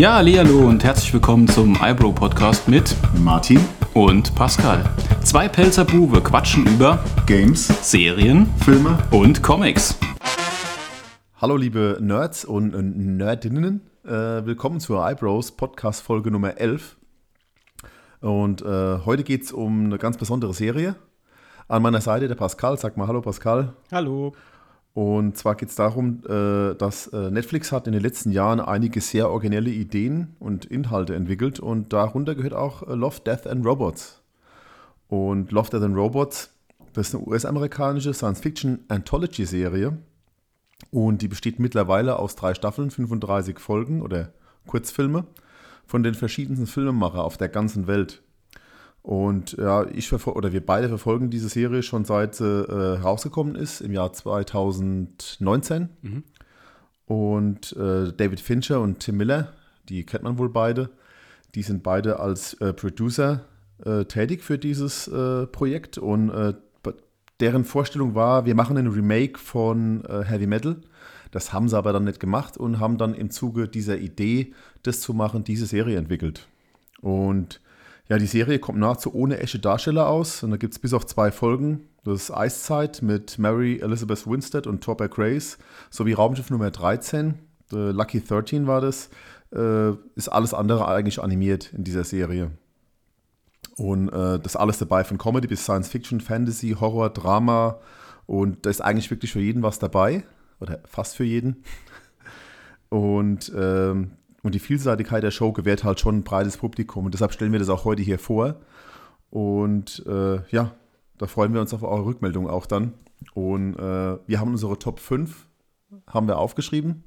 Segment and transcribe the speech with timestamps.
[0.00, 3.60] Ja, hallo und herzlich willkommen zum iBro Podcast mit Martin,
[3.92, 4.82] und Pascal.
[5.22, 8.96] Zwei Pelzer Bube quatschen über Games, Serien, Filme.
[9.10, 9.98] und Comics.
[11.36, 16.96] Hallo liebe Nerds und äh, Nerdinnen, äh, willkommen zur iBros Podcast Folge Nummer 11.
[18.22, 20.96] Und äh, heute geht es um eine ganz besondere Serie.
[21.68, 23.74] An meiner Seite der Pascal, sag mal Hallo Pascal.
[23.92, 24.32] Hallo.
[24.92, 29.00] Und zwar geht es darum, äh, dass äh, Netflix hat in den letzten Jahren einige
[29.00, 34.20] sehr originelle Ideen und Inhalte entwickelt und darunter gehört auch äh, Love, Death and Robots.
[35.08, 36.50] Und Love, Death and Robots,
[36.92, 39.96] das ist eine US-amerikanische Science-Fiction-Anthology-Serie
[40.90, 44.32] und die besteht mittlerweile aus drei Staffeln, 35 Folgen oder
[44.66, 45.24] Kurzfilme
[45.86, 48.22] von den verschiedensten Filmemacher auf der ganzen Welt.
[49.02, 53.80] Und ja, ich oder wir beide verfolgen diese Serie schon seit sie äh, rausgekommen ist,
[53.80, 55.88] im Jahr 2019.
[56.02, 56.24] Mhm.
[57.06, 59.52] Und äh, David Fincher und Tim Miller,
[59.88, 60.90] die kennt man wohl beide,
[61.54, 63.46] die sind beide als äh, Producer
[63.84, 65.98] äh, tätig für dieses äh, Projekt.
[65.98, 66.54] Und äh,
[67.40, 70.76] deren Vorstellung war, wir machen ein Remake von Heavy Metal.
[71.30, 75.00] Das haben sie aber dann nicht gemacht und haben dann im Zuge dieser Idee, das
[75.00, 76.48] zu machen, diese Serie entwickelt.
[77.00, 77.62] Und
[78.10, 80.42] ja, die Serie kommt nahezu ohne echte Darsteller aus.
[80.42, 81.88] Und da gibt es bis auf zwei Folgen.
[82.02, 85.58] Das ist Eiszeit mit Mary Elizabeth Winstead und Topper Grace
[85.90, 87.34] sowie Raumschiff Nummer 13.
[87.70, 89.10] The Lucky 13 war das.
[89.54, 92.50] Äh, ist alles andere eigentlich animiert in dieser Serie.
[93.76, 97.78] Und äh, das ist alles dabei, von Comedy bis Science Fiction, Fantasy, Horror, Drama.
[98.26, 100.24] Und da ist eigentlich wirklich für jeden was dabei.
[100.58, 101.62] Oder fast für jeden.
[102.88, 107.04] Und ähm, und die Vielseitigkeit der Show gewährt halt schon ein breites Publikum.
[107.04, 108.56] Und deshalb stellen wir das auch heute hier vor.
[109.30, 110.74] Und äh, ja,
[111.18, 112.94] da freuen wir uns auf eure Rückmeldung auch dann.
[113.34, 115.46] Und äh, wir haben unsere Top 5
[116.06, 117.04] haben wir aufgeschrieben.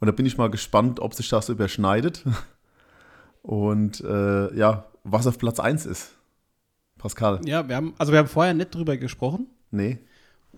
[0.00, 2.24] Und da bin ich mal gespannt, ob sich das überschneidet.
[3.42, 6.16] Und äh, ja, was auf Platz 1 ist.
[6.98, 7.40] Pascal.
[7.44, 9.46] Ja, wir haben, also wir haben vorher nicht drüber gesprochen.
[9.70, 9.98] Nee.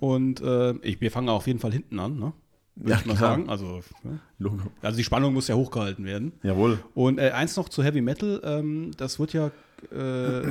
[0.01, 2.33] Und äh, ich, wir fangen auf jeden Fall hinten an, ne?
[2.79, 3.31] Würde ja, ich mal klar.
[3.31, 3.49] sagen.
[3.49, 4.51] Also, ja.
[4.83, 6.33] also die Spannung muss ja hochgehalten werden.
[6.43, 6.79] Jawohl.
[6.95, 9.51] Und äh, eins noch zu Heavy Metal, ähm, das wird ja
[9.93, 10.43] äh,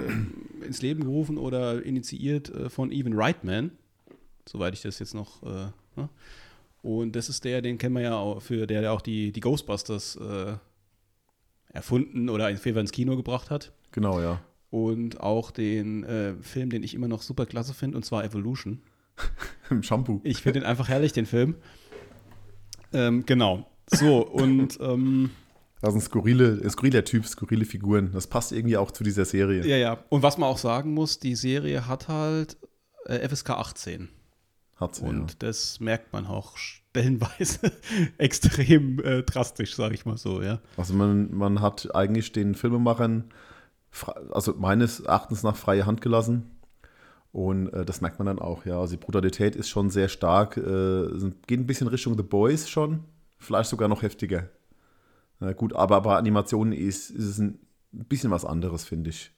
[0.66, 3.72] ins Leben gerufen oder initiiert äh, von Evan Reitman,
[4.48, 5.42] soweit ich das jetzt noch.
[5.44, 6.10] Äh, ne?
[6.82, 9.42] Und das ist der, den kennen wir ja auch für der, der auch die, die
[9.42, 10.54] Ghostbusters äh,
[11.74, 13.72] erfunden oder in ins Kino gebracht hat.
[13.92, 14.42] Genau, ja.
[14.70, 18.82] Und auch den äh, Film, den ich immer noch super klasse finde, und zwar Evolution.
[19.70, 20.22] Im Shampoo.
[20.24, 21.56] Ich finde den einfach herrlich, den Film.
[22.94, 23.66] Ähm, genau.
[23.88, 24.80] So, und.
[24.88, 25.31] Ähm,
[25.80, 28.12] das ein skurrile, skurriler Typ, skurrile Figuren.
[28.12, 29.64] Das passt irgendwie auch zu dieser Serie.
[29.66, 29.98] Ja, ja.
[30.09, 32.58] Und was man auch sagen muss, die Serie hat halt
[33.06, 34.09] äh, FSK 18.
[34.78, 35.36] Hat sie, Und ja.
[35.40, 37.72] das merkt man auch stellenweise
[38.18, 40.59] extrem äh, drastisch, sage ich mal so, ja.
[40.78, 43.31] Also man, man hat eigentlich den Filmemachern,
[44.31, 46.56] also meines Erachtens nach freie Hand gelassen.
[47.32, 48.80] Und äh, das merkt man dann auch, ja.
[48.80, 53.04] Also die Brutalität ist schon sehr stark, äh, geht ein bisschen Richtung The Boys schon,
[53.38, 54.50] vielleicht sogar noch heftiger.
[55.40, 57.60] Na gut, aber bei Animationen ist, ist es ein
[57.92, 59.32] bisschen was anderes, finde ich.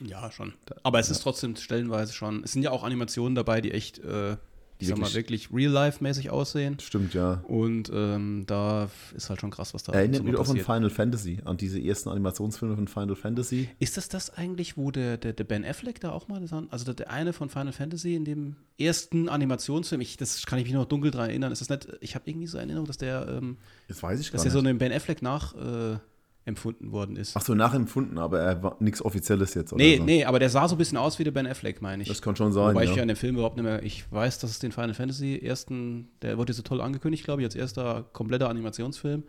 [0.00, 0.54] Ja, schon.
[0.82, 4.36] Aber es ist trotzdem stellenweise schon, es sind ja auch Animationen dabei, die echt äh,
[4.78, 6.78] ich sag mal, wirklich real-life-mäßig aussehen.
[6.80, 7.44] Stimmt, ja.
[7.46, 10.90] Und ähm, da ist halt schon krass, was da Erinnert so mich auch an Final
[10.90, 13.68] Fantasy, an diese ersten Animationsfilme von Final Fantasy.
[13.78, 16.94] Ist das das eigentlich, wo der, der, der Ben Affleck da auch mal, also der,
[16.94, 20.86] der eine von Final Fantasy in dem ersten Animationsfilm, ich, das kann ich mich noch
[20.86, 23.58] dunkel dran erinnern, ist das nicht, ich habe irgendwie so eine Erinnerung, dass der, ähm,
[23.88, 25.98] das weiß ich dass der so einen Ben Affleck nach, äh,
[26.46, 27.36] empfunden worden ist.
[27.36, 29.82] Ach so, nachempfunden, aber er war nichts Offizielles jetzt, oder?
[29.82, 30.04] Nee, so.
[30.04, 32.08] nee, aber der sah so ein bisschen aus wie der Ben Affleck, meine ich.
[32.08, 32.74] Das kann schon sein.
[32.74, 32.90] Wobei ja.
[32.90, 35.38] ich ja in dem Film überhaupt nicht mehr, ich weiß, dass es den Final Fantasy
[35.38, 39.22] ersten, der wurde so toll angekündigt, glaube ich, als erster kompletter Animationsfilm,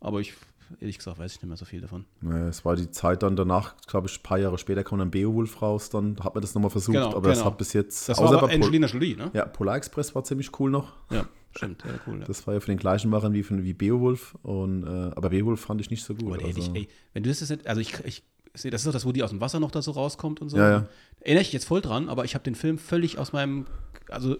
[0.00, 0.32] aber ich,
[0.80, 2.06] ehrlich gesagt, weiß ich nicht mehr so viel davon.
[2.22, 5.10] Nee, es war die Zeit dann danach, glaube ich, ein paar Jahre später kam dann
[5.10, 7.34] Beowulf raus, dann hat man das nochmal versucht, genau, aber genau.
[7.34, 8.08] das hat bis jetzt.
[8.08, 9.30] Das war aber Angelina Jolie, ne?
[9.34, 10.94] Ja, Polar Express war ziemlich cool noch.
[11.10, 11.26] Ja.
[11.54, 12.20] Stimmt, ja, cool.
[12.20, 12.24] Ja.
[12.24, 14.36] Das war ja von den gleichen Machern wie, von, wie Beowulf.
[14.42, 16.34] Und, äh, aber Beowulf fand ich nicht so gut.
[16.34, 16.74] Aber also.
[16.74, 18.22] ey, wenn du das jetzt also ich, ich
[18.54, 20.48] sehe, das ist doch das, wo die aus dem Wasser noch da so rauskommt und
[20.48, 20.56] so.
[20.56, 20.88] Ja, ja.
[21.20, 23.66] Erinnere ich jetzt voll dran, aber ich habe den Film völlig aus meinem,
[24.08, 24.36] also.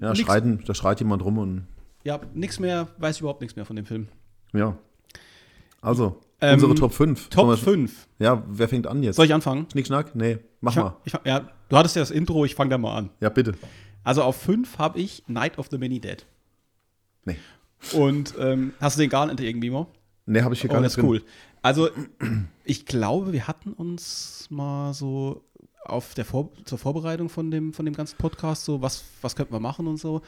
[0.00, 1.66] Ja, schreiten, da schreit jemand rum und.
[2.04, 4.08] Ja, nichts mehr, weiß ich überhaupt nichts mehr von dem Film.
[4.52, 4.76] Ja.
[5.80, 7.28] Also, ähm, unsere Top 5.
[7.28, 8.06] Top 5.
[8.18, 9.16] Ja, wer fängt an jetzt?
[9.16, 9.66] Soll ich anfangen?
[9.72, 10.14] Schnick, schnack?
[10.14, 10.96] Nee, mach ich, mal.
[11.04, 13.10] Ich, ja, du hattest ja das Intro, ich fange da mal an.
[13.20, 13.54] Ja, bitte.
[14.04, 16.24] Also auf 5 habe ich Night of the Many Dead.
[17.26, 17.36] Nee.
[17.92, 19.86] Und ähm, hast du den gar nicht irgendwie mal?
[20.24, 20.96] Nee, habe ich hier oh, gar nicht.
[20.96, 21.22] Das ist cool.
[21.62, 21.88] Also,
[22.64, 25.42] ich glaube, wir hatten uns mal so
[25.84, 29.52] auf der Vor zur Vorbereitung von dem, von dem ganzen Podcast so, was, was könnten
[29.52, 30.22] wir machen und so.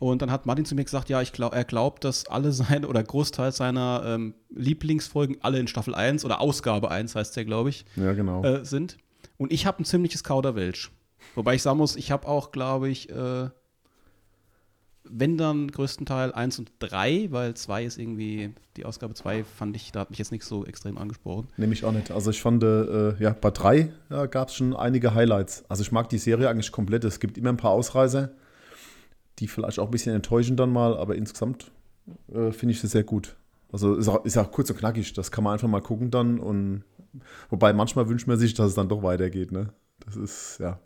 [0.00, 2.88] Und dann hat Martin zu mir gesagt, ja, ich glaub, er glaubt, dass alle seine
[2.88, 7.70] oder Großteil seiner ähm, Lieblingsfolgen alle in Staffel 1 oder Ausgabe 1 heißt der, glaube
[7.70, 8.42] ich, Ja, genau.
[8.42, 8.98] äh, sind.
[9.36, 10.90] Und ich habe ein ziemliches Kauderwelsch.
[11.34, 13.48] Wobei ich sagen muss, ich habe auch, glaube ich, äh,
[15.08, 19.92] wenn dann größtenteils 1 und 3, weil 2 ist irgendwie, die Ausgabe 2 fand ich,
[19.92, 21.48] da hat mich jetzt nicht so extrem angesprochen.
[21.56, 22.10] Nehme ich auch nicht.
[22.10, 25.64] Also ich fand, äh, ja, bei drei ja, gab es schon einige Highlights.
[25.68, 27.04] Also ich mag die Serie eigentlich komplett.
[27.04, 28.30] Es gibt immer ein paar Ausreißer,
[29.38, 31.70] die vielleicht auch ein bisschen enttäuschen dann mal, aber insgesamt
[32.32, 33.36] äh, finde ich sie sehr gut.
[33.72, 35.12] Also ist auch, ist auch kurz und knackig.
[35.14, 36.38] Das kann man einfach mal gucken dann.
[36.38, 36.84] Und
[37.50, 39.52] wobei manchmal wünscht man sich, dass es dann doch weitergeht.
[39.52, 39.70] Ne?
[40.06, 40.78] Das ist, ja.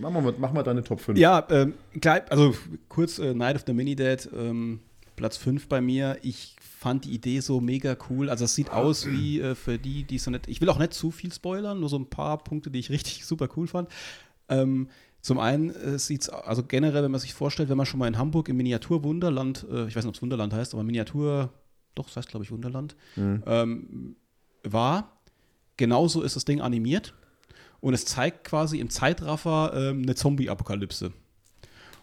[0.00, 1.18] Machen wir, mach mal deine Top 5.
[1.18, 2.54] Ja, ähm, gleich, also
[2.88, 4.80] kurz äh, Night of the Mini-Dad, ähm,
[5.16, 6.18] Platz 5 bei mir.
[6.22, 8.28] Ich fand die Idee so mega cool.
[8.30, 10.48] Also es sieht aus wie äh, für die, die so nicht.
[10.48, 13.24] Ich will auch nicht zu viel spoilern, nur so ein paar Punkte, die ich richtig
[13.24, 13.88] super cool fand.
[14.48, 14.88] Ähm,
[15.20, 18.08] zum einen äh, sieht es, also generell, wenn man sich vorstellt, wenn man schon mal
[18.08, 21.52] in Hamburg im Miniaturwunderland, äh, ich weiß nicht, ob es Wunderland heißt, aber Miniatur,
[21.94, 24.16] doch, das heißt, glaube ich, Wunderland, ähm,
[24.64, 25.20] war,
[25.76, 27.14] genauso ist das Ding animiert.
[27.82, 31.12] Und es zeigt quasi im Zeitraffer ähm, eine Zombie-Apokalypse.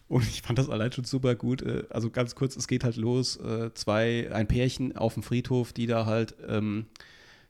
[0.09, 1.61] Und ich fand das allein schon super gut.
[1.61, 3.37] Äh, Also ganz kurz, es geht halt los.
[3.37, 6.87] Äh, zwei, ein Pärchen auf dem Friedhof, die da halt ähm,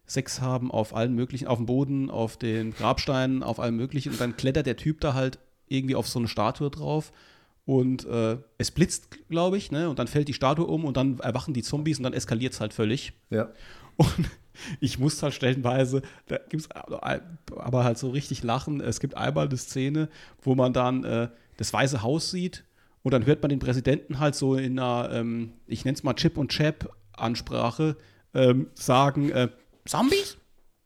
[0.06, 4.12] Sex haben auf allen möglichen, auf dem Boden, auf den Grabsteinen, auf allem möglichen.
[4.12, 7.12] Und dann klettert der Typ da halt irgendwie auf so eine Statue drauf.
[7.66, 9.90] Und äh, es blitzt, glaube ich, ne?
[9.90, 12.62] Und dann fällt die Statue um und dann erwachen die Zombies und dann eskaliert es
[12.62, 13.14] halt völlig.
[13.32, 13.50] Ja.
[13.98, 14.30] Und
[14.80, 18.82] ich muss halt stellenweise, da gibt es aber halt so richtig lachen.
[18.82, 20.10] Es gibt einmal eine Szene,
[20.42, 22.64] wo man dann äh, das Weiße Haus sieht
[23.04, 26.14] und dann hört man den Präsidenten halt so in einer, ähm, ich nenne es mal
[26.14, 27.98] Chip und Chap Ansprache,
[28.34, 29.50] ähm, sagen, äh,
[29.86, 30.38] Zombies?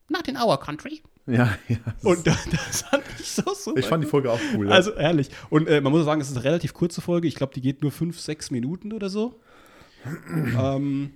[0.09, 1.01] Not in our country.
[1.25, 1.77] Ja, ja.
[2.03, 3.79] Und das, das fand ich so super.
[3.79, 4.67] ich fand die Folge auch cool.
[4.67, 4.73] Ja.
[4.73, 5.29] Also ehrlich.
[5.49, 7.27] Und äh, man muss sagen, es ist eine relativ kurze Folge.
[7.27, 9.39] Ich glaube, die geht nur fünf, sechs Minuten oder so.
[10.35, 11.13] ähm,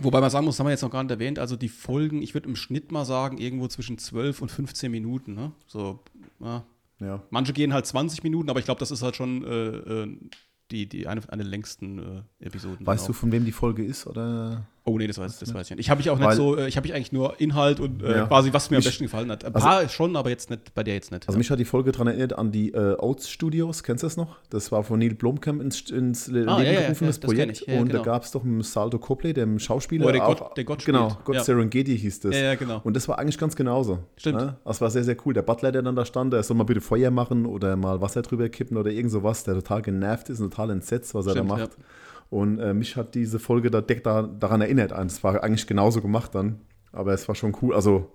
[0.00, 2.22] wobei man sagen muss, das haben wir jetzt noch gar nicht erwähnt, also die Folgen,
[2.22, 5.34] ich würde im Schnitt mal sagen, irgendwo zwischen 12 und 15 Minuten.
[5.34, 5.52] Ne?
[5.66, 6.00] So,
[6.40, 6.64] ja.
[7.00, 7.22] ja.
[7.30, 10.18] Manche gehen halt 20 Minuten, aber ich glaube, das ist halt schon äh, äh,
[10.70, 11.98] die, die eine, eine der längsten
[12.40, 12.86] äh, Episoden.
[12.86, 14.06] Weißt du, von wem die Folge ist?
[14.06, 14.66] Oder?
[14.88, 15.80] Oh nee, das weiß, das weiß ich nicht.
[15.80, 18.04] Ich habe mich auch nicht Weil- so, äh, ich habe mich eigentlich nur Inhalt und
[18.04, 18.26] äh, Ja.
[18.26, 19.44] quasi, was mir am Mich- besten gefallen hat.
[19.44, 21.26] Ein also- paar schon, aber jetzt nicht, bei der jetzt nicht.
[21.26, 24.16] Also mich hat die Folge daran erinnert an die äh, Oats Studios, kennst du das
[24.16, 24.36] noch?
[24.48, 27.62] Das war von Neil Blomkamp ins, ins Leben Ah, ja, ja, gerufenes ja, Projekt.
[27.62, 27.66] ich.
[27.66, 27.98] Ja, und genau.
[27.98, 30.06] da gab es doch einen Salto Copley, dem Schauspieler.
[30.06, 31.24] Er den auch, Gott- den Gott Genau, spielt.
[31.24, 31.42] Gott Ja.
[31.42, 32.34] Serengeti hieß das.
[32.36, 32.80] Ja, ja, genau.
[32.84, 33.98] Und das war eigentlich ganz genauso.
[34.16, 34.38] Stimmt.
[34.38, 34.56] Ne?
[34.64, 35.34] Das war sehr, sehr cool.
[35.34, 38.22] Der Butler, der dann da stand, der soll mal bitte Feuer machen oder mal Wasser
[38.22, 41.50] drüber kippen oder irgend sowas, der total genervt ist und total entsetzt, was er Stimmt,
[41.50, 41.70] da macht.
[42.30, 44.92] Und äh, mich hat diese Folge da, da, daran erinnert.
[44.92, 46.60] Es war eigentlich genauso gemacht dann.
[46.92, 48.12] Aber es war schon cool, also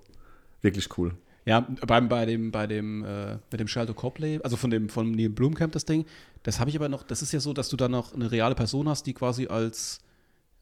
[0.61, 1.13] wirklich cool.
[1.45, 5.11] Ja, beim, bei dem, bei dem, äh, mit dem Shalto Copley, also von dem, von
[5.11, 6.05] Neil Blomkamp das Ding,
[6.43, 8.53] das habe ich aber noch, das ist ja so, dass du da noch eine reale
[8.53, 9.99] Person hast, die quasi als,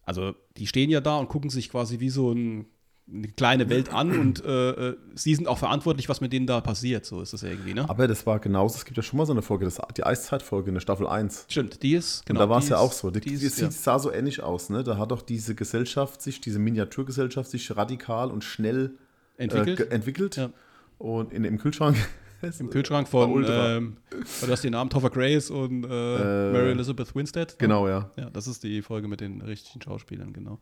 [0.04, 2.66] also die stehen ja da und gucken sich quasi wie so ein,
[3.12, 6.60] eine kleine Welt an und äh, äh, sie sind auch verantwortlich, was mit denen da
[6.60, 7.88] passiert, so ist das ja irgendwie, ne?
[7.88, 10.68] Aber das war genauso, es gibt ja schon mal so eine Folge, das, die Eiszeitfolge
[10.68, 11.46] in der Staffel 1.
[11.48, 12.40] Stimmt, die ist, genau.
[12.40, 13.10] und da war es die ja auch so.
[13.10, 13.70] Die, die die, ist, sieht, ja.
[13.70, 14.70] sah so ähnlich aus.
[14.70, 14.84] Ne?
[14.84, 18.94] Da hat doch diese Gesellschaft sich, diese Miniaturgesellschaft sich radikal und schnell
[19.40, 19.80] Entwickelt.
[19.80, 20.36] Äh, entwickelt.
[20.36, 20.50] Ja.
[20.98, 21.96] Und in, im Kühlschrank.
[22.58, 27.48] Im Kühlschrank von, ähm, du hast den Namen Topher Grace und äh, Mary Elizabeth Winstead.
[27.50, 27.54] ne?
[27.58, 28.10] Genau, ja.
[28.16, 30.58] Ja, das ist die Folge mit den richtigen Schauspielern, genau.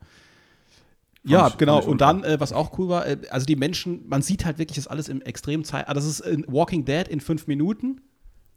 [1.24, 1.82] Ja, ich- genau.
[1.84, 4.76] Und dann, äh, was auch cool war, äh, also die Menschen, man sieht halt wirklich
[4.76, 5.88] das alles im extremen Zeit.
[5.88, 8.00] Ah, das ist in Walking Dead in fünf Minuten,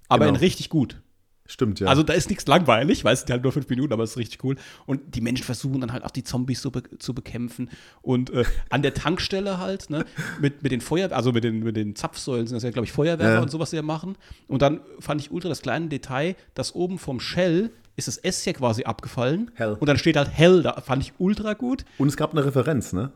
[0.08, 0.38] aber Genau.
[0.38, 1.02] in richtig gut.
[1.48, 1.88] Stimmt, ja.
[1.88, 4.18] Also da ist nichts langweilig, weil es sind halt nur fünf Minuten, aber es ist
[4.18, 4.56] richtig cool.
[4.86, 7.70] Und die Menschen versuchen dann halt auch die Zombies so be zu bekämpfen.
[8.02, 10.06] Und äh, an der Tankstelle halt, ne,
[10.40, 12.94] mit, mit den Feuer, also mit den, mit den Zapfsäulen sind das ja, glaube ich,
[12.94, 13.42] Feuerwerfer Ja.
[13.42, 14.16] und sowas, die ja machen.
[14.48, 17.72] Und dann fand ich ultra das kleine Detail, dass oben vom Shell
[18.08, 19.52] ist das S ja quasi abgefallen.
[19.56, 19.78] Hell.
[19.80, 21.86] Und dann steht halt Hell, da fand ich ultra gut.
[21.98, 23.12] und es gab eine Referenz, ne?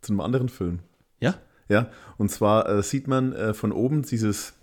[0.00, 0.80] Zu einem anderen Film.
[1.20, 1.34] Ja,
[1.68, 4.54] Ja, und zwar äh, sieht man äh, von oben dieses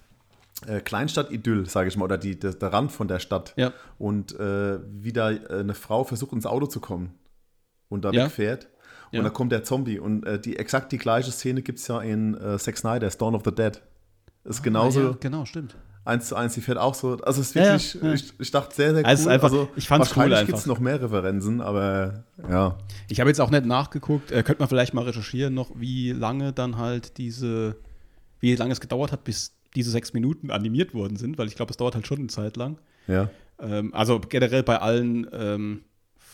[0.65, 3.53] äh, Kleinstadt-Idyll, sage ich mal, oder die, der, der Rand von der Stadt.
[3.57, 3.74] Ja.
[3.97, 7.13] Und äh, wie da äh, eine Frau versucht, ins Auto zu kommen
[7.89, 8.25] und da Ja.
[8.25, 8.69] wegfährt.
[9.12, 9.21] Und Ja.
[9.24, 10.00] dann kommt der Zombie.
[10.00, 13.35] Und äh, die exakt die gleiche Szene gibt es ja in äh, Zack Snyder's Dawn
[13.35, 13.81] of the Dead.
[14.45, 15.75] Ist genauso Ah, ja, genau, stimmt.
[16.05, 17.17] Eins zu eins, die fährt auch so.
[17.24, 18.13] Also es ist Ja, ja, wirklich, ja.
[18.13, 19.05] Ich, ich dachte sehr, sehr cool.
[19.05, 20.47] Also es ist einfach- also, ich fand's cool wahrscheinlich einfach.
[20.47, 22.77] gibt es noch mehr Referenzen, aber ja.
[23.09, 26.53] Ich habe jetzt auch nicht nachgeguckt, äh, könnte man vielleicht mal recherchieren noch, wie lange
[26.53, 27.75] dann halt diese,
[28.39, 31.71] wie lange es gedauert hat, bis diese sechs Minuten animiert worden sind, weil ich glaube,
[31.71, 32.77] es dauert halt schon eine Zeit lang.
[33.07, 33.29] Ja.
[33.59, 35.81] Ähm, also generell bei allen ähm,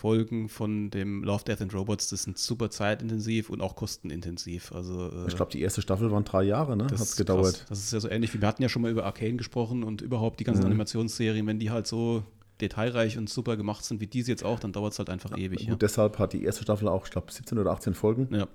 [0.01, 4.72] Folgen von dem Love, Death and Robots, das sind super zeitintensiv und auch kostenintensiv.
[4.74, 6.88] Also äh, Ich glaube, die erste Staffel waren drei Jahre, ne?
[6.89, 7.53] das Hat ist gedauert.
[7.53, 7.65] krass.
[7.70, 10.01] Das ist ja so ähnlich wie wir hatten ja schon mal über Arcane gesprochen und
[10.01, 10.67] überhaupt die ganzen Mhm.
[10.72, 12.24] Animationsserien, wenn die halt so
[12.60, 15.62] detailreich und super gemacht sind, wie diese jetzt auch, dann dauert es halt einfach ewig.
[15.62, 15.72] Ja.
[15.74, 18.27] Gut, deshalb hat die erste Staffel auch, ich glaube, 17 oder 18 Folgen.
[18.36, 18.48] ja.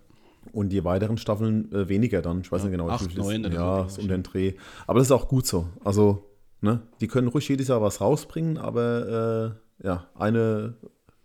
[0.53, 2.41] Und die weiteren Staffeln äh, weniger dann.
[2.43, 3.17] Ich weiß Ja, nicht genau, acht, ist.
[3.19, 4.17] neun oder so, Ja, so um ja.
[4.17, 4.55] den Dreh.
[4.87, 5.67] Aber das ist auch gut so.
[5.85, 6.23] Also,
[6.61, 10.75] ne, die können ruhig jedes Jahr was rausbringen, aber äh, ja, eine,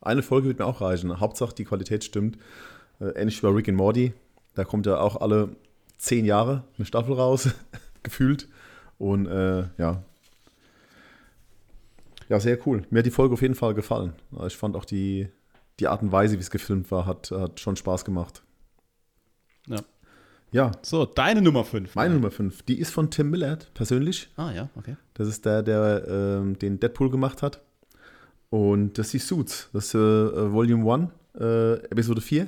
[0.01, 1.19] eine Folge wird mir auch reichen.
[1.19, 2.37] Hauptsache die Qualität stimmt.
[2.99, 4.13] Äh, ähnlich wie bei Rick and Morty.
[4.55, 5.55] Da kommt ja auch alle
[5.97, 7.49] zehn Jahre eine Staffel raus,
[8.03, 8.47] gefühlt.
[8.97, 10.03] Und äh, ja.
[12.29, 12.83] Ja, sehr cool.
[12.89, 14.13] Mir hat die Folge auf jeden Fall gefallen.
[14.31, 15.27] Also Ich fand auch die,
[15.79, 18.43] die Art und Weise, wie es gefilmt war, hat, hat schon Spaß gemacht.
[19.67, 19.79] Ja.
[20.53, 21.95] Ja, So, deine Nummer 5.
[21.95, 24.29] meine Nummer 5, die ist von Tim Millard persönlich.
[24.35, 24.97] Ah, ja, okay.
[25.13, 27.61] Das ist der, der ähm, den Deadpool gemacht hat.
[28.51, 29.69] Und das ist die Suits.
[29.73, 29.97] Das ist äh,
[30.51, 31.09] Volume 1,
[31.41, 32.47] äh, Episode 4.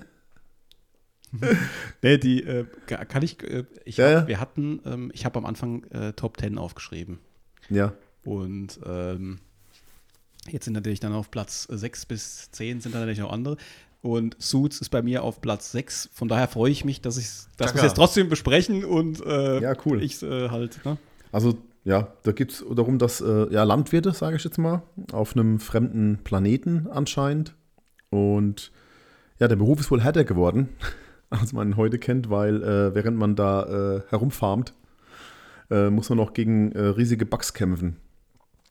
[2.04, 4.28] Nee, die äh, ka- kann ich, äh, ich Ja, hab, ja.
[4.28, 7.18] wir hatten, ähm, ich habe am Anfang äh, Top 10 aufgeschrieben.
[7.70, 7.94] Ja,
[8.24, 9.40] Und ähm,
[10.50, 13.58] jetzt sind natürlich dann auf Platz 6 bis 10 sind dann natürlich noch andere.
[14.02, 16.10] Und Suits ist bei mir auf Platz 6.
[16.14, 20.04] Von daher freue ich mich, dass, wir es jetzt trotzdem besprechen und äh, Ja, cool.
[20.04, 20.98] ich halt, ne?
[21.32, 25.36] also ja, da geht es darum, dass äh, ja, Landwirte, sage ich jetzt mal, auf
[25.36, 27.56] einem fremden Planeten anscheinend.
[28.10, 28.72] Und
[29.40, 30.70] ja, der Beruf ist wohl härter geworden,
[31.30, 34.74] als man ihn heute kennt, weil äh, während man da äh, herumfarmt,
[35.72, 37.98] äh, muss man noch gegen äh, riesige Bugs kämpfen.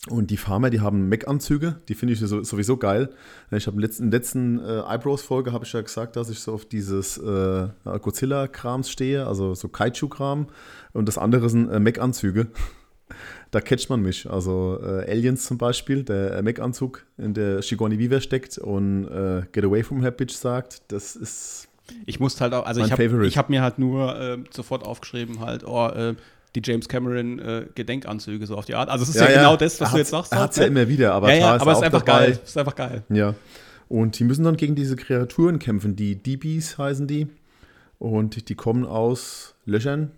[0.08, 3.10] Und die Farmer, die haben Mech-Anzüge, die finde ich so, sowieso geil.
[3.52, 6.54] Ich habe in der letzten, letzten äh, Eyebrows-Folge habe ich ja gesagt, dass ich so
[6.54, 10.48] auf dieses äh, Godzilla-Krams stehe, also so Kaiju-Kram.
[10.92, 12.48] Und das andere sind äh, Mech-Anzüge.
[13.50, 14.28] Da catcht man mich.
[14.28, 19.42] Also äh, Aliens zum Beispiel, der äh, Mech-Anzug, in der Shigoni Weaver steckt und äh,
[19.52, 21.68] Get Away from Her Bitch sagt, das ist
[22.06, 25.64] Ich musste halt auch, also ich habe hab mir halt nur äh, sofort aufgeschrieben, halt,
[25.66, 26.14] oh, äh,
[26.54, 28.88] die James Cameron äh, Gedenkanzüge so auf die Art.
[28.88, 30.32] Also es ist ja, genau das, was du jetzt sagst.
[30.32, 30.68] Er hat es ja ne?
[30.68, 32.26] immer wieder, aber ja, ja, aber es ist einfach dabei.
[32.26, 32.38] geil.
[32.42, 33.02] Es ist einfach geil.
[33.08, 33.34] Ja.
[33.88, 35.96] Und die müssen dann gegen diese Kreaturen kämpfen.
[35.96, 37.28] Die DBs heißen die.
[37.98, 40.10] Und die kommen aus Löchern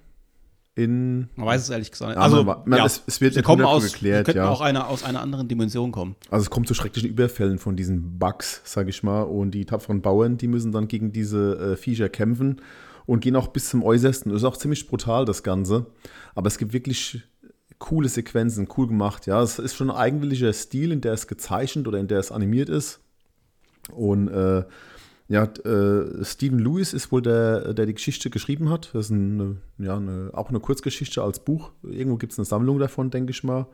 [0.76, 1.28] in.
[1.37, 2.19] Man weiß es ehrlich gesagt nicht.
[2.19, 4.49] Also, man- man- ja, es- es wird nicht kommen aus, geklärt, könnten ja.
[4.49, 6.16] auch eine, aus einer anderen Dimension kommen.
[6.31, 9.23] Also es kommt zu schrecklichen Überfällen von diesen Bugs, sage ich mal.
[9.23, 12.61] Und die tapferen Bauern, die müssen dann gegen diese äh, Viecher kämpfen
[13.07, 14.33] und gehen auch bis zum Äußersten.
[14.33, 15.87] Das ist auch ziemlich brutal, das Ganze.
[16.35, 17.23] Aber es gibt wirklich
[17.78, 19.26] coole Sequenzen, cool gemacht.
[19.26, 22.33] Ja, es ist schon ein eigenwilliger Stil, in der es gezeichnet oder in der es
[22.33, 23.00] animiert ist.
[23.93, 24.64] Und äh,
[25.26, 28.90] ja, äh, Stephen Lewis ist wohl der, der die Geschichte geschrieben hat.
[28.93, 31.73] Das ist eine, ja, eine, auch eine Kurzgeschichte als Buch.
[31.83, 33.66] Irgendwo gibt es eine Sammlung davon, denke ich mal.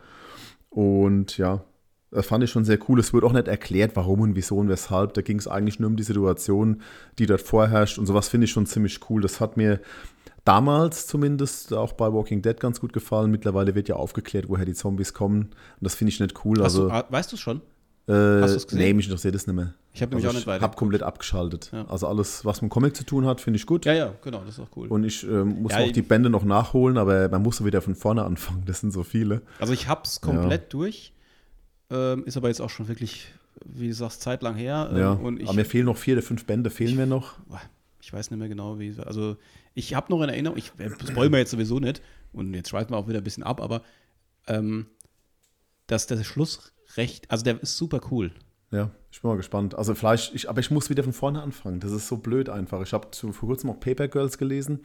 [0.68, 1.64] Und ja,
[2.12, 3.00] das fand ich schon sehr cool.
[3.00, 5.14] Es wird auch nicht erklärt, warum und wieso und weshalb.
[5.14, 6.82] Da ging es eigentlich nur um die Situation,
[7.18, 7.98] die dort vorherrscht.
[7.98, 9.20] Und sowas finde ich schon ziemlich cool.
[9.20, 9.80] Das hat mir
[10.44, 13.30] damals zumindest auch bei Walking Dead ganz gut gefallen.
[13.30, 15.42] Mittlerweile wird ja aufgeklärt, woher die Zombies kommen.
[15.42, 16.62] Und das finde ich nicht cool.
[16.62, 17.60] Also, ah, weißt du es schon?
[18.08, 18.78] Äh, hast du's gesehen?
[18.84, 19.74] nee, mich interessiert das nicht mehr.
[19.92, 20.62] Ich habe nämlich Also auch nicht ich weiter.
[20.62, 21.70] habe komplett abgeschaltet.
[21.72, 21.86] Ja.
[21.88, 23.84] Also alles, was mit Comic zu tun hat, finde ich gut.
[23.84, 24.88] Ja, ja, genau, das ist auch cool.
[24.88, 27.64] Und ich ähm, muss Ja, auch ich- die Bände noch nachholen, aber man muss so
[27.64, 28.62] wieder von vorne anfangen.
[28.66, 29.42] Das sind so viele.
[29.58, 31.12] Also ich hab's komplett durch.
[31.90, 33.26] Ähm, ist aber jetzt auch schon wirklich,
[33.64, 34.88] wie du sagst, zeitlang her.
[34.92, 35.20] Ähm, ja.
[35.38, 37.34] Ich, aber mir fehlen noch vier oder fünf Bände, fehlen mir noch.
[38.00, 38.94] ich weiß nicht mehr genau, wie.
[39.04, 39.36] Also
[39.74, 42.00] ich habe noch in Erinnerung, ich, äh, das wollen wir jetzt sowieso nicht.
[42.32, 43.82] Und jetzt schweifen wir auch wieder ein bisschen ab, aber
[44.46, 44.86] ähm,
[45.88, 48.32] dass der Schluss recht, also der ist super cool.
[48.72, 49.74] Ja, ich bin mal gespannt.
[49.74, 51.80] Also vielleicht, ich, aber ich muss wieder von vorne anfangen.
[51.80, 52.80] Das ist so blöd einfach.
[52.82, 54.80] Ich habe vor kurzem auch Paper Girls gelesen,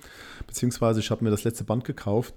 [0.48, 2.34] beziehungsweise ich habe mir das letzte Band gekauft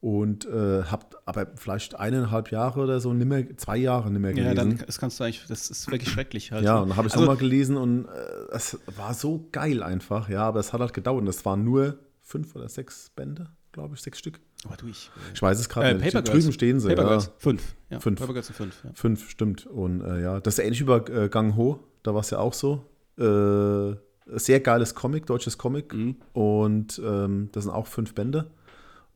[0.00, 4.56] und äh, habe aber vielleicht eineinhalb Jahre oder so nimmer, zwei Jahre nimmer Ja, gelesen.
[4.56, 6.64] dann das kannst du eigentlich, das ist wirklich schrecklich halt.
[6.64, 8.08] Ja, und dann habe ich es also, nochmal gelesen und äh,
[8.52, 10.28] es war so geil einfach.
[10.28, 11.22] Ja, aber es hat halt gedauert.
[11.22, 14.40] Und es waren nur fünf oder sechs Bände, glaube ich, sechs Stück.
[14.64, 16.12] Aber du, ich, Ich weiß es gerade äh, nicht.
[16.12, 16.54] Paper Drüben Girls.
[16.54, 16.88] stehen sie.
[16.88, 17.08] Paper ja.
[17.08, 17.30] Girls.
[17.38, 17.74] Fünf.
[17.90, 18.20] Ja, Fünf.
[18.20, 18.84] Paper Girls sind fünf.
[18.84, 18.90] Ja.
[18.94, 19.66] Fünf, stimmt.
[19.66, 21.80] Und äh, ja, das ist ähnlich wie bei äh, Gang Ho.
[22.02, 22.84] Da war es ja auch so.
[23.18, 23.96] Äh,
[24.38, 25.92] sehr geiles Comic, deutsches Comic.
[25.92, 26.16] Mhm.
[26.32, 28.50] Und ähm, das sind auch fünf Bände.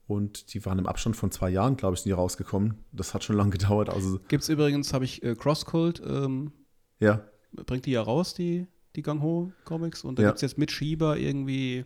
[0.08, 2.74] Und die waren im Abstand von zwei Jahren, glaube ich, sind die rausgekommen.
[2.92, 3.90] Das hat schon lange gedauert.
[3.90, 6.52] Also, Gibt es übrigens, habe ich äh, Crosscult, ähm,
[7.00, 7.22] ja,
[7.52, 10.04] bringt die ja raus, die, die Gang Ho Comics.
[10.04, 10.28] Und da Ja.
[10.28, 11.84] gibt es jetzt mit Schieber irgendwie,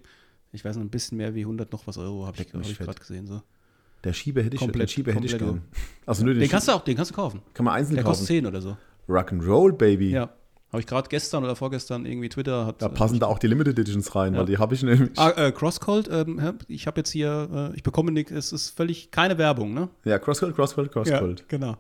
[0.53, 2.79] ich weiß noch, ein bisschen mehr wie 100 noch was Euro, habe ich, hab ich
[2.79, 3.27] gerade gesehen.
[3.27, 3.43] So.
[4.05, 5.63] der Schieber hätte ich, Komplett- den Schieber hätte ich gern.
[6.07, 7.43] Also nur den, Den kannst du auch, den kannst du kaufen.
[7.55, 8.37] kann man einzeln Der kostet kaufen.
[8.45, 8.77] 10 oder so.
[9.09, 10.11] Rock'n'Roll, Baby.
[10.11, 10.31] Ja.
[10.73, 12.81] Habe ich gerade gestern oder vorgestern irgendwie Twitter hat.
[12.81, 14.41] Da passen da auch die Limited Editions rein, Ja.
[14.41, 15.19] weil die habe ich nämlich.
[15.19, 19.11] Ah, äh, Crosscult, ähm, ich habe jetzt hier, äh, ich bekomme nichts, es ist völlig
[19.11, 19.89] keine Werbung, ne?
[20.05, 21.49] Ja, Crosscult, Crosscult, Crosscult.
[21.49, 21.77] genau.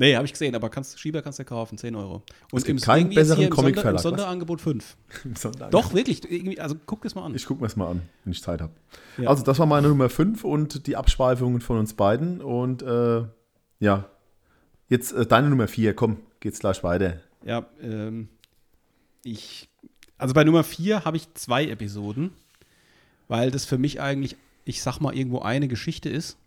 [0.00, 2.22] Nee, habe ich gesehen, aber kannst, Schieber kannst du kaufen, 10 Euro.
[2.50, 4.02] Und gibt keinen besseren hier im, Sonder, im Comicverlag, was?
[4.02, 4.96] Sonderangebot 5.
[5.38, 6.22] Sondern- Doch, wirklich.
[6.58, 7.34] Also guck das mal an.
[7.34, 8.72] Ich gucke mir das mal an, wenn ich Zeit habe.
[9.18, 9.28] Ja.
[9.28, 12.40] Also, das war meine Nummer 5 und die Abschweifungen von uns beiden.
[12.40, 13.24] Und äh,
[13.78, 14.08] ja,
[14.88, 15.94] jetzt äh, deine Nummer 4.
[15.94, 17.20] Komm, geht's gleich weiter.
[17.44, 18.30] Ja, ähm,
[19.22, 19.68] ich,
[20.16, 22.30] also bei Nummer 4 habe ich zwei Episoden,
[23.28, 26.38] weil das für mich eigentlich, ich sag mal, irgendwo eine Geschichte ist.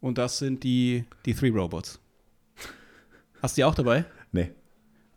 [0.00, 2.00] Und das sind die, die Three Robots.
[3.44, 4.06] Hast du die auch dabei?
[4.32, 4.52] Nee.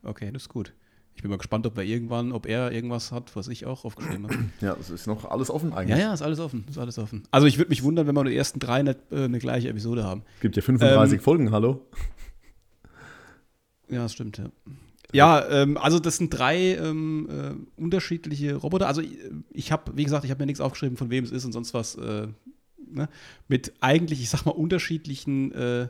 [0.03, 0.73] Okay, das ist gut.
[1.15, 4.25] Ich bin mal gespannt, ob er irgendwann, ob er irgendwas hat, was ich auch aufgeschrieben
[4.25, 4.37] habe.
[4.59, 5.97] Ja, es ist noch alles offen Ja, eigentlich.
[5.97, 7.23] ja, ist alles offen, ist alles offen.
[7.31, 10.03] Also ich würde mich wundern, wenn wir die ersten drei nicht äh, eine gleiche Episode
[10.03, 10.23] haben.
[10.41, 11.85] Gibt ja 35 Ähm, Folgen, hallo?
[13.89, 14.49] Ja, das stimmt, ja.
[15.13, 18.87] Ja, ähm, also das sind drei ähm, äh, unterschiedliche Roboter.
[18.87, 19.17] Also ich,
[19.51, 21.73] ich habe, wie gesagt, ich habe mir nichts aufgeschrieben, von wem es ist und sonst
[21.73, 21.95] was.
[21.95, 22.27] Äh,
[22.91, 23.07] ne?
[23.47, 25.87] Mit eigentlich, ich sag mal, unterschiedlichen, äh,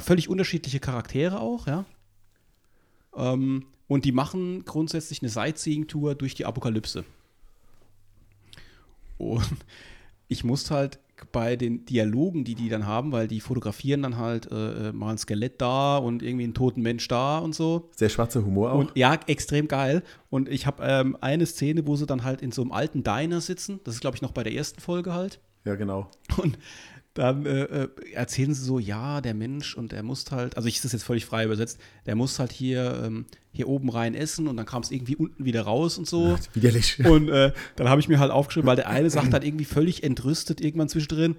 [0.00, 1.84] völlig unterschiedliche Charaktere auch, ja.
[3.14, 7.04] Ähm, und die machen grundsätzlich eine Sightseeing-Tour durch die Apokalypse.
[9.18, 9.44] Und
[10.28, 10.98] ich musste halt
[11.30, 15.10] bei den Dialogen, die die dann haben, weil die fotografieren dann halt äh, äh, mal
[15.10, 17.90] ein Skelett da und irgendwie einen toten Mensch da und so.
[17.94, 18.78] Sehr schwarzer Humor auch.
[18.78, 20.02] Und ja, extrem geil.
[20.30, 23.40] Und ich habe ähm, eine Szene, wo sie dann halt in so einem alten Diner
[23.40, 23.78] sitzen.
[23.84, 25.38] Das ist, glaube ich, noch bei der ersten Folge halt.
[25.64, 26.10] ja, genau.
[26.38, 26.58] Und
[27.14, 30.76] dann äh, äh, erzählen sie so, ja, der Mensch und der muss halt, also ich
[30.76, 34.48] ist das jetzt völlig frei übersetzt, der muss halt hier, ähm, hier oben rein essen
[34.48, 36.38] und dann kam es irgendwie unten wieder raus und so.
[36.54, 36.98] Widerlich.
[37.04, 40.02] Und äh, dann habe ich mir halt aufgeschrieben, weil der eine sagt halt irgendwie völlig
[40.04, 41.36] entrüstet irgendwann zwischendrin,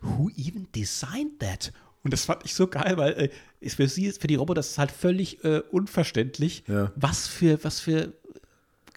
[0.00, 1.72] who even designed that?
[2.02, 3.28] Und das fand ich so geil, weil äh,
[3.60, 6.90] ist für sie, für die Roboter, das ist halt völlig äh, unverständlich, Ja.
[6.96, 8.12] was für, was für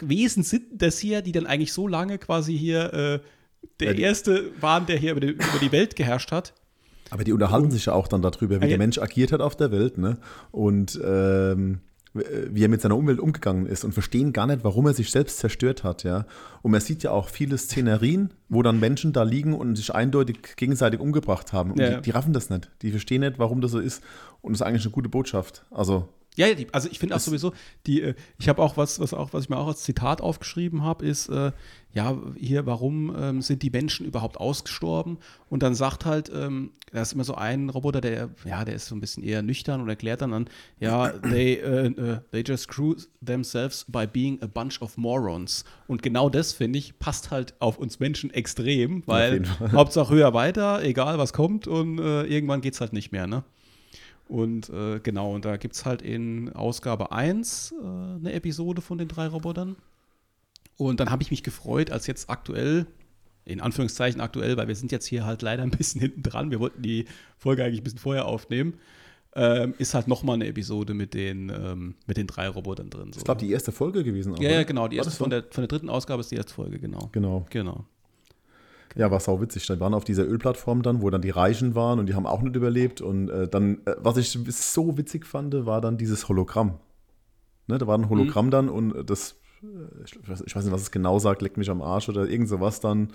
[0.00, 3.20] Wesen sind das hier, die dann eigentlich so lange quasi hier äh,
[3.80, 6.54] der Ja, Erste waren, der hier über die, über die Welt geherrscht hat.
[7.10, 8.68] Aber die unterhalten sich ja auch dann darüber, wie Ah, ja.
[8.70, 10.18] der Mensch agiert hat auf der Welt, ne?
[10.50, 11.80] Und ähm,
[12.14, 15.38] wie er mit seiner Umwelt umgegangen ist und verstehen gar nicht, warum er sich selbst
[15.38, 16.26] zerstört hat, ja.
[16.62, 20.56] Und man sieht ja auch viele Szenerien, wo dann Menschen da liegen und sich eindeutig
[20.56, 21.72] gegenseitig umgebracht haben.
[21.72, 21.96] Und ja.
[21.96, 22.70] die, die raffen das nicht.
[22.82, 24.02] Die verstehen nicht, warum das so ist.
[24.40, 25.64] Und das ist eigentlich eine gute Botschaft.
[25.70, 27.52] Also, Ja, ja, die, also ich finde auch sowieso,
[27.86, 30.82] die, äh, ich habe auch was, was auch, was ich mir auch als Zitat aufgeschrieben
[30.82, 31.52] habe, ist, äh,
[31.94, 35.16] ja, hier, warum ähm, sind die Menschen überhaupt ausgestorben?
[35.48, 38.86] Und dann sagt halt, ähm, da ist immer so ein Roboter, der, ja, der ist
[38.86, 42.64] so ein bisschen eher nüchtern und erklärt dann, dann ja, they, äh, äh, they just
[42.64, 42.94] screw
[43.24, 45.64] themselves by being a bunch of morons.
[45.86, 49.44] Und genau das, finde ich, passt halt auf uns Menschen extrem, weil.
[49.72, 53.44] Hauptsache höher weiter, egal was kommt und äh, irgendwann geht es halt nicht mehr, ne?
[54.28, 58.98] Und äh, genau, und da gibt es halt in Ausgabe 1 äh, eine Episode von
[58.98, 59.76] den drei Robotern.
[60.76, 62.86] Und dann habe ich mich gefreut, als jetzt aktuell,
[63.44, 66.60] in Anführungszeichen aktuell, weil wir sind jetzt hier halt leider ein bisschen hinten dran, wir
[66.60, 67.06] wollten die
[67.38, 68.74] Folge eigentlich ein bisschen vorher aufnehmen,
[69.34, 73.12] ähm, ist halt nochmal eine Episode mit den, ähm, mit den drei Robotern drin.
[73.12, 73.18] So.
[73.18, 74.34] ich glaube, die erste Folge gewesen.
[74.34, 76.52] auch, ja, ja, genau, die erste von der, von der dritten Ausgabe ist die erste
[76.54, 77.10] Folge, genau.
[77.12, 77.46] Genau.
[77.50, 77.84] Genau.
[78.96, 79.66] Ja, war sau witzig.
[79.66, 82.42] Dann waren auf dieser Ölplattform dann, wo dann die Reichen waren und die haben auch
[82.42, 83.00] nicht überlebt.
[83.00, 86.78] Und äh, dann, äh, was ich so witzig fand, war dann dieses Hologramm.
[87.66, 89.66] Ne, da war ein Hologramm dann und das, äh,
[90.04, 92.48] ich, weiß, ich weiß nicht, was es genau sagt, leckt mich am Arsch oder irgend
[92.48, 93.12] sowas dann.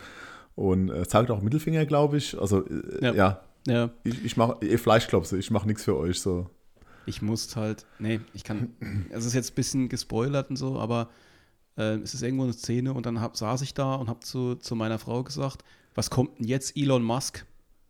[0.55, 2.39] Und äh, zeigt auch Mittelfinger, glaube ich.
[2.39, 3.13] Also, äh, Ja.
[3.13, 3.41] ja.
[3.67, 6.19] Ja, ich, ich mache, ihr Fleischklopse, ich mache nichts für euch.
[6.19, 6.49] So.
[7.05, 8.73] Ich muss halt, nee, ich kann,
[9.11, 11.09] es ist jetzt ein bisschen gespoilert und so, aber
[11.77, 14.55] äh, es ist irgendwo eine Szene und dann hab, saß ich da und habe zu,
[14.55, 15.63] zu meiner Frau gesagt,
[15.95, 17.45] was kommt denn jetzt Elon Musk?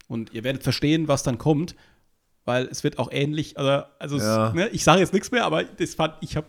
[0.07, 1.75] Und ihr werdet verstehen, was dann kommt,
[2.45, 4.49] weil es wird auch ähnlich, also, also Ja.
[4.49, 6.47] es, ne, ich sage jetzt nichts mehr, aber das fand, ich habe,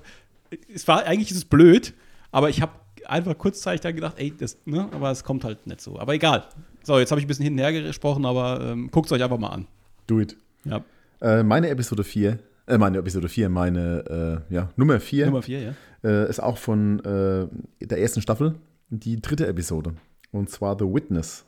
[0.75, 1.95] es war, eigentlich ist es blöd,
[2.33, 2.73] aber ich habe
[3.07, 5.99] einfach kurzzeitig dann gedacht, ey, das, ne, aber es kommt halt nicht so.
[5.99, 6.49] Aber egal.
[6.83, 9.23] So, jetzt habe ich ein bisschen hin und her gesprochen, aber ähm, guckt es euch
[9.23, 9.66] einfach mal an.
[10.07, 10.37] Do it.
[10.64, 10.83] Ja.
[11.21, 12.38] Äh, meine Episode 4,
[12.73, 15.27] äh, meine Episode 4, meine äh, ja, Nummer 4.
[15.27, 15.75] Nummer vier, ja.
[16.05, 17.47] äh, ist auch von äh,
[17.85, 18.55] der ersten Staffel,
[18.89, 19.95] die dritte Episode.
[20.31, 21.45] Und zwar The Witness.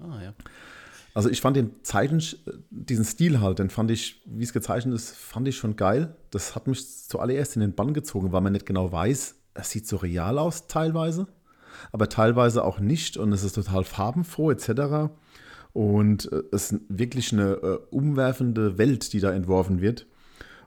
[0.00, 0.34] Ah, ja.
[1.12, 2.22] Also ich fand den Zeichen,
[2.70, 6.14] diesen Stil halt, den fand ich, wie es gezeichnet ist, fand ich schon geil.
[6.30, 9.88] Das hat mich zuallererst in den Bann gezogen, weil man nicht genau weiß, es sieht
[9.88, 11.26] so real aus teilweise,
[11.90, 15.10] aber teilweise auch nicht und es ist total farbenfroh etc.
[15.72, 20.06] Und äh, es ist wirklich eine äh, umwerfende Welt, die da entworfen wird.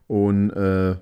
[0.07, 0.97] Und äh,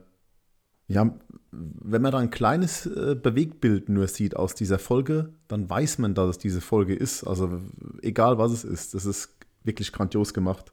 [0.88, 1.16] ja,
[1.52, 6.14] wenn man da ein kleines äh, Bewegtbild nur sieht aus dieser Folge, dann weiß man,
[6.14, 7.24] dass es diese Folge ist.
[7.24, 7.62] Also
[8.02, 10.72] egal was es ist, das ist wirklich grandios gemacht.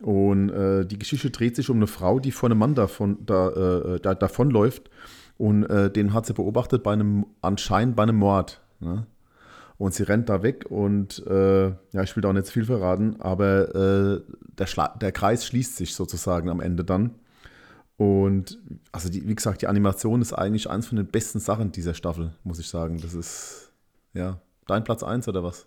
[0.00, 3.48] Und äh, die Geschichte dreht sich um eine Frau, die vor einem Mann davon, da,
[3.48, 4.90] äh, da, davonläuft.
[5.36, 8.60] Und äh, den hat sie beobachtet bei einem, anscheinend bei einem Mord.
[8.80, 9.06] Ne?
[9.76, 12.64] Und sie rennt da weg und äh, ja, ich will da auch nicht zu viel
[12.64, 14.20] verraten, aber äh,
[14.58, 17.14] der, der Kreis schließt sich sozusagen am Ende dann.
[17.98, 18.58] Und
[18.92, 22.32] also die, wie gesagt, die Animation ist eigentlich eins von den besten Sachen dieser Staffel,
[22.44, 23.00] muss ich sagen.
[23.02, 23.72] Das ist
[24.14, 25.66] ja dein Platz 1 oder was?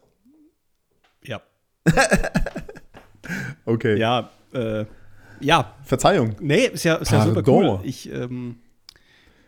[1.23, 1.41] Ja.
[3.65, 3.97] Okay.
[3.97, 4.85] Ja, äh,
[5.39, 6.35] Ja, Verzeihung.
[6.41, 7.79] nee, ist ja, ist ja super cool.
[7.83, 8.57] Ich, ähm,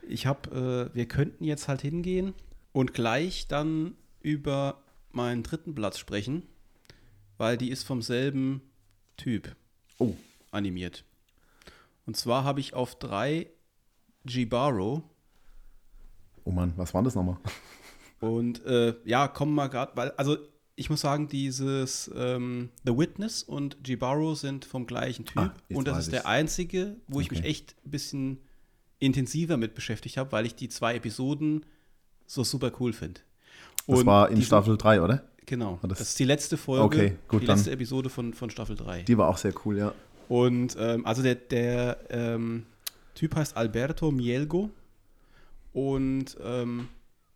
[0.07, 2.33] ich habe, äh, wir könnten jetzt halt hingehen
[2.71, 6.43] und gleich dann über meinen dritten Platz sprechen,
[7.37, 8.61] weil die ist vom selben
[9.17, 9.55] Typ
[9.99, 10.13] Oh,
[10.51, 11.03] animiert.
[12.05, 13.47] Und zwar habe ich auf drei
[14.25, 15.03] Jibaro
[16.45, 17.37] oh Mann, was war das nochmal?
[18.19, 20.37] und äh, ja, kommen mal gerade, weil, also
[20.75, 25.87] ich muss sagen, dieses ähm, The Witness und Jibaro sind vom gleichen Typ Ah, und
[25.87, 27.49] das ist der einzige, wo ich mich Okay.
[27.49, 28.39] echt ein bisschen
[28.99, 31.65] intensiver mit beschäftigt habe, weil ich die zwei Episoden
[32.25, 33.21] so super cool finde.
[33.85, 35.23] Das war in Staffel 3, oder?
[35.45, 35.77] Genau.
[35.83, 39.03] Das, das- ist die letzte Folge, Okay, gut, die letzte Episode von, von Staffel 3.
[39.03, 39.93] Die war auch sehr cool, ja.
[40.29, 42.65] Und ähm, also der, der ähm,
[43.15, 44.69] Typ heißt Alberto Mielgo.
[45.73, 46.87] Und ähm,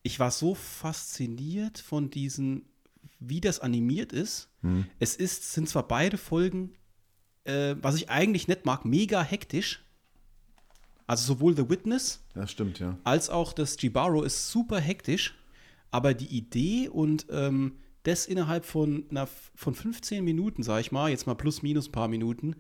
[0.03, 2.65] ich war so fasziniert von diesen,
[3.19, 4.49] wie das animiert ist.
[4.61, 4.85] Hm.
[4.99, 6.73] Es ist, sind zwar beide Folgen,
[7.43, 9.83] äh, was ich eigentlich nicht mag, mega hektisch.
[11.07, 12.97] Also sowohl The Witness Ja, stimmt, ja.
[13.05, 15.35] als auch das Jibaro ist super hektisch,
[15.89, 21.09] aber die Idee und ähm, das innerhalb von, einer, von 15 Minuten, sag ich mal,
[21.09, 22.55] jetzt mal plus minus ein paar Minuten,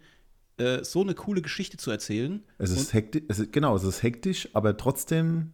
[0.57, 2.43] äh, so eine coole Geschichte zu erzählen.
[2.57, 5.53] Es ist hektisch, es ist, genau, es ist hektisch, aber trotzdem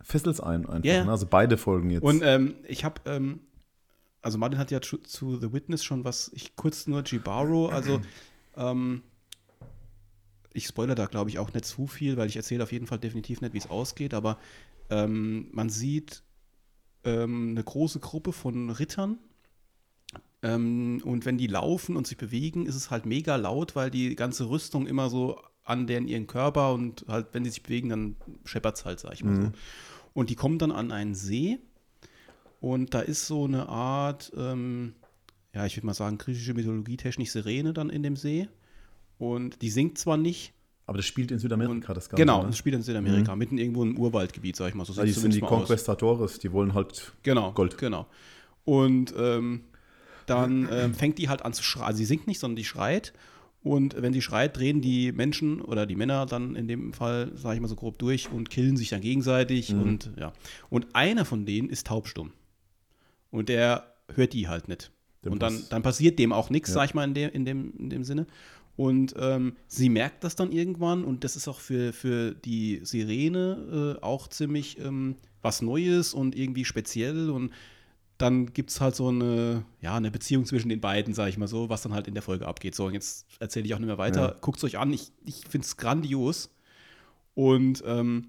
[0.00, 0.84] fesselt es einen einfach.
[0.84, 1.04] Ja.
[1.04, 1.10] Ne?
[1.10, 2.02] Also beide Folgen jetzt.
[2.02, 3.40] Und ähm, ich habe, ähm,
[4.20, 8.00] also Martin hat ja zu, zu The Witness schon was, ich kurz nur Jibaro, also
[8.56, 9.02] ähm,
[10.52, 12.98] ich spoilere da glaube ich auch nicht zu viel, weil ich erzähle auf jeden Fall
[12.98, 14.38] definitiv nicht, wie es ausgeht, aber
[14.90, 16.22] ähm, man sieht
[17.04, 19.18] ähm, eine große Gruppe von Rittern
[20.42, 24.16] ähm, und wenn die laufen und sich bewegen, ist es halt mega laut, weil die
[24.16, 28.16] ganze Rüstung immer so an deren ihren Körper und halt, wenn die sich bewegen, dann
[28.44, 29.52] scheppert es halt, sag ich mal so.
[30.14, 31.58] Und die kommen dann an einen See
[32.60, 34.94] und da ist so eine Art, ähm,
[35.54, 38.48] ja, ich würde mal sagen, griechische Mythologie technisch Sirene dann in dem See.
[39.18, 40.52] Und die singt zwar nicht.
[40.86, 42.20] aber das spielt in Südamerika, Und, das Ganze.
[42.20, 42.48] genau, ne?
[42.48, 44.84] das spielt in Südamerika, mitten irgendwo im Urwaldgebiet, sag ich mal.
[44.84, 45.58] So Ja, die sind die mal aus.
[45.58, 47.78] Conquistadores, die wollen halt Genau, Gold.
[47.78, 48.06] Genau.
[48.64, 49.62] Und ähm,
[50.26, 51.86] dann ähm, fängt die halt an zu schreien.
[51.86, 53.12] Also sie singt nicht, sondern die schreit.
[53.62, 57.54] Und wenn sie schreit, drehen die Menschen oder die Männer dann in dem Fall, sage
[57.54, 59.72] ich mal so grob durch und killen sich dann gegenseitig.
[59.72, 59.82] Mhm.
[59.82, 60.32] Und ja.
[60.68, 62.32] Und einer von denen ist taubstumm.
[63.30, 64.90] Und der hört die halt nicht.
[65.24, 66.74] Dem und dann, dann passiert dem auch nichts, Ja.
[66.74, 68.26] sag ich mal, in dem, in dem, in dem Sinne.
[68.74, 73.98] Und ähm, sie merkt das dann irgendwann und das ist auch für, für die Sirene
[74.00, 77.52] äh, auch ziemlich ähm, was Neues und irgendwie speziell und
[78.22, 81.48] dann gibt es halt so eine, ja, eine Beziehung zwischen den beiden, sag ich mal
[81.48, 82.74] so, was dann halt in der Folge abgeht.
[82.74, 84.22] So, und jetzt erzähle ich auch nicht mehr weiter.
[84.22, 84.36] Ja.
[84.40, 86.50] Guckt es euch an, ich, ich finde es grandios.
[87.34, 88.28] Und ähm,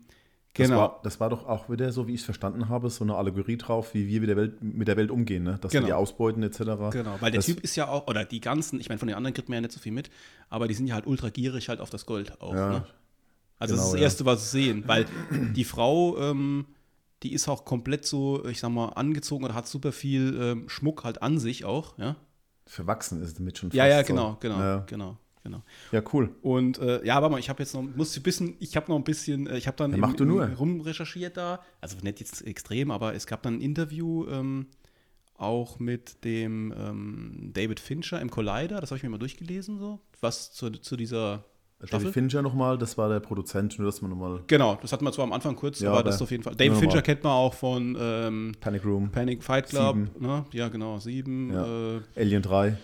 [0.56, 0.80] Das, genau.
[0.80, 3.58] war, das war doch auch wieder, so wie ich es verstanden habe, so eine Allegorie
[3.58, 5.58] drauf, wie wir mit der Welt, mit der Welt umgehen, ne?
[5.62, 5.84] dass Genau.
[5.84, 6.58] wir die ausbeuten etc.
[6.92, 9.18] Genau, weil der das, Typ ist ja auch, oder die ganzen, ich meine, von den
[9.18, 10.10] anderen kriegt man ja nicht so viel mit,
[10.50, 12.54] aber die sind ja halt ultra gierig halt auf das Gold auch.
[12.54, 12.88] Ja, ne?
[13.60, 14.04] Also das genau, ist das ja.
[14.06, 15.06] Erste, was sie sehen, weil
[15.56, 16.66] die Frau, ähm,
[17.24, 21.04] die ist auch komplett so, ich sag mal, angezogen oder hat super viel ähm, Schmuck
[21.04, 22.16] halt an sich auch, ja.
[22.66, 24.08] Verwachsen ist damit schon Ja, fast ja, so.
[24.14, 25.64] genau, genau, Ja, genau, genau.
[25.92, 26.34] ja cool.
[26.42, 28.98] Und äh, ja, warte mal, ich habe jetzt noch, muss ein bisschen, ich habe noch
[28.98, 30.48] ein bisschen, äh, ich habe dann Ja, du nur.
[30.48, 34.68] rumrecherchiert da, also nicht jetzt extrem, aber es gab dann ein Interview ähm,
[35.36, 40.00] auch mit dem ähm, David Fincher im Collider, das habe ich mir mal durchgelesen, so,
[40.22, 41.44] was zu, zu dieser
[41.88, 42.06] Staffel.
[42.06, 45.12] David Fincher nochmal, das war der Produzent, nur dass man nochmal Genau, das hatten wir
[45.12, 46.56] zwar am Anfang kurz, Ja, aber das ist auf jeden Fall.
[46.56, 50.46] David Fincher kennt man auch von ähm, Panic Room, Panic Fight Club, ne?
[50.52, 51.52] Ja, genau, sieben.
[51.54, 51.96] Ja.
[51.98, 52.78] Äh, Alien 3.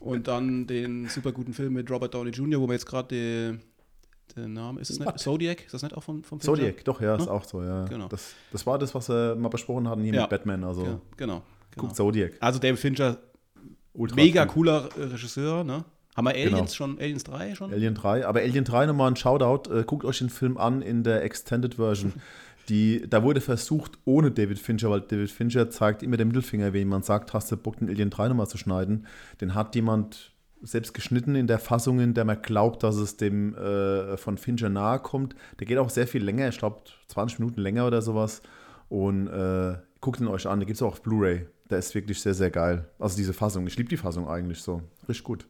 [0.00, 3.58] und dann den super guten Film mit Robert Downey Jr., wo wir jetzt gerade die-
[4.36, 5.18] der Name, ist es nicht?
[5.18, 5.64] Zodiac?
[5.64, 6.56] Ist das nicht auch vom, vom Fincher?
[6.56, 7.30] Zodiac, doch, ja, ist Ja?
[7.32, 7.84] auch so, ja.
[7.84, 8.08] Genau.
[8.08, 10.20] Das, das war das, was wir mal besprochen hatten hier Ja.
[10.22, 11.00] mit Batman, also Ja, genau.
[11.16, 11.42] genau.
[11.76, 12.32] guckt Zodiac.
[12.40, 13.18] Also David Fincher,
[13.92, 14.48] Ultra mega cool.
[14.48, 15.84] cooler Regisseur, ne?
[16.14, 16.66] Haben wir Aliens Genau.
[16.68, 17.72] schon, Aliens 3 schon?
[17.72, 21.02] Alien 3, aber Alien 3 nochmal ein Shoutout, äh, guckt euch den Film an in
[21.02, 22.12] der Extended Version.
[22.70, 26.80] Die, da wurde versucht, ohne David Fincher, weil David Fincher zeigt immer den Mittelfinger, wenn
[26.80, 29.06] jemand sagt, hast du Bock, den Alien 3 nochmal zu schneiden.
[29.42, 33.54] Den hat jemand selbst geschnitten in der Fassung, in der man glaubt, dass es dem
[33.54, 35.34] äh, von Fincher nahe kommt.
[35.60, 38.40] Der geht auch sehr viel länger, ich glaube 20 Minuten länger oder sowas.
[38.88, 41.46] Und äh, guckt ihn euch an, der gibt es auch auf Blu-ray.
[41.68, 42.88] Der ist wirklich sehr, sehr geil.
[42.98, 43.66] Also diese Fassung.
[43.66, 44.80] Ich liebe die Fassung eigentlich so.
[45.06, 45.46] Richtig gut.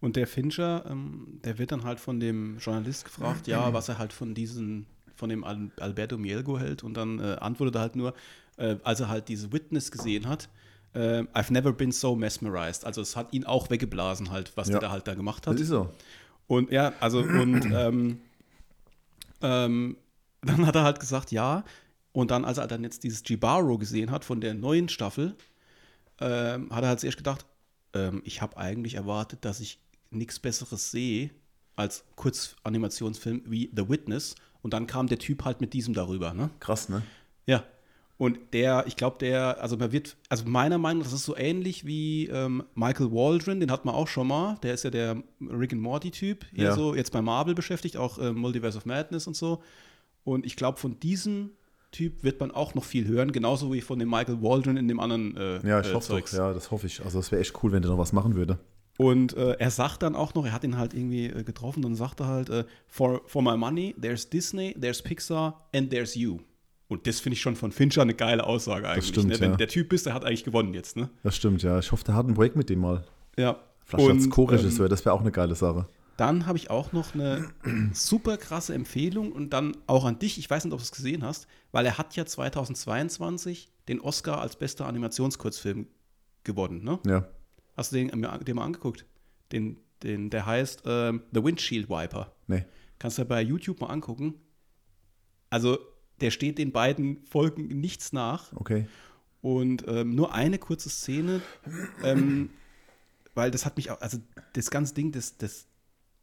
[0.00, 3.98] Und der Fincher, ähm, der wird dann halt von dem Journalist gefragt, ja, was er
[3.98, 6.84] halt von diesen, von dem Al Alberto Mielgo hält.
[6.84, 8.14] Und dann äh, antwortet er halt nur,
[8.58, 10.48] äh, als er halt diese Witness gesehen hat,
[10.94, 12.84] äh, I've never been so mesmerized.
[12.84, 14.74] Also es hat ihn auch weggeblasen halt, was Ja.
[14.74, 15.54] der da halt da gemacht hat.
[15.54, 15.90] Das ist so.
[16.46, 18.20] Und ja, also und ähm,
[19.42, 19.96] ähm,
[20.42, 21.64] dann hat er halt gesagt, ja.
[22.12, 25.34] Und dann, als er dann jetzt dieses Jibaro gesehen hat von der neuen Staffel,
[26.20, 27.44] ähm, hat er halt zuerst gedacht,
[27.94, 29.78] ähm, ich habe eigentlich erwartet, dass ich
[30.10, 31.30] nichts Besseres sehe
[31.76, 34.34] als Kurzanimationsfilm wie The Witness.
[34.62, 36.50] Und dann kam der Typ halt mit diesem darüber, ne?
[36.60, 37.02] Krass, ne?
[37.46, 37.62] Ja.
[38.16, 41.36] Und der, ich glaube, der, also man wird, also meiner Meinung nach, das ist so
[41.36, 44.58] ähnlich wie ähm, Michael Waldron, den hat man auch schon mal.
[44.64, 46.74] Der ist ja der Rick and Morty-Typ, hier Ja.
[46.74, 49.62] so jetzt bei Marvel beschäftigt, auch äh, Multiverse of Madness und so.
[50.24, 51.50] Und ich glaube, von diesem
[51.92, 54.98] Typ wird man auch noch viel hören, genauso wie von dem Michael Waldron in dem
[54.98, 56.32] anderen äh, Ja, ich äh, hoffe Zeugs.
[56.32, 56.38] doch.
[56.38, 57.02] Ja, das hoffe ich.
[57.04, 58.58] Also, es wäre echt cool, wenn der noch was machen würde.
[58.98, 61.94] Und äh, er sagt dann auch noch, er hat ihn halt irgendwie äh, getroffen, dann
[61.94, 66.38] sagt er halt, äh, for, for my money, there's Disney, there's Pixar and there's you.
[66.88, 69.06] Und das finde ich schon von Fincher eine geile Aussage eigentlich.
[69.06, 69.38] stimmt, ne?
[69.38, 69.56] Wenn ja.
[69.56, 71.10] der Typ bist, der hat eigentlich gewonnen jetzt, ne?
[71.22, 71.78] Das stimmt, ja.
[71.78, 73.04] Ich hoffe, der hat ein Projekt mit dem mal.
[73.36, 73.60] Ja.
[73.84, 75.86] Vielleicht als Co-Regisseur, ähm, das wäre auch eine geile Sache.
[76.16, 77.50] dann habe ich auch noch eine
[77.92, 80.38] super krasse Empfehlung und dann auch an dich.
[80.38, 84.40] Ich weiß nicht, ob du es gesehen hast, weil er hat ja 2022 den Oscar
[84.40, 85.86] als bester Animationskurzfilm
[86.42, 86.98] gewonnen, ne?
[87.06, 87.28] Ja.
[87.78, 88.08] Hast du den
[88.44, 89.06] dir mal angeguckt?
[89.52, 92.34] Den, den, der heißt ähm, The Windshield Wiper.
[92.48, 92.64] Nee.
[92.98, 94.34] Kannst du bei YouTube mal angucken.
[95.48, 95.78] Also,
[96.20, 98.52] der steht den beiden Folgen nichts nach.
[98.52, 98.88] Okay.
[99.42, 101.40] Und ähm, nur eine kurze Szene,
[102.02, 102.50] ähm,
[103.36, 104.18] weil das hat mich auch, also
[104.54, 105.68] das ganze Ding, das, das,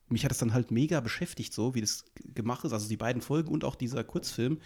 [0.09, 2.73] mich hat das dann halt mega beschäftigt, so wie das gemacht ist.
[2.73, 4.59] Also die beiden Folgen und auch dieser Kurzfilm.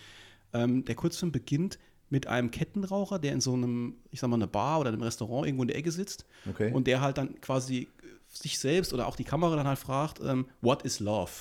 [0.54, 1.78] Ähm, der Kurzfilm beginnt
[2.10, 5.46] mit einem Kettenraucher, der in so einem, ich sag mal, einer Bar oder einem Restaurant
[5.46, 6.72] irgendwo in der Ecke sitzt Okay.
[6.74, 7.88] und der halt dann quasi
[8.28, 11.32] sich selbst oder auch die Kamera dann halt fragt, ähm, what is love?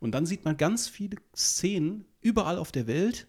[0.00, 3.26] Und dann sieht man ganz viele Szenen überall auf der Welt,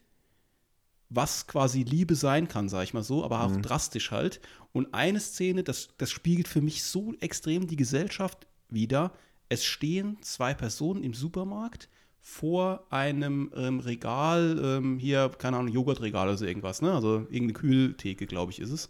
[1.10, 4.42] was quasi Liebe sein kann, sag ich mal so, aber auch drastisch halt.
[4.74, 9.14] Und eine Szene, das, das spiegelt für mich so extrem die Gesellschaft wider.
[9.48, 11.90] Es stehen zwei Personen im Supermarkt
[12.28, 16.92] vor einem ähm, Regal, ähm, hier, keine Ahnung, Joghurtregal oder so irgendwas, ne?
[16.92, 18.90] Also irgendeine Kühltheke, glaube ich, ist es.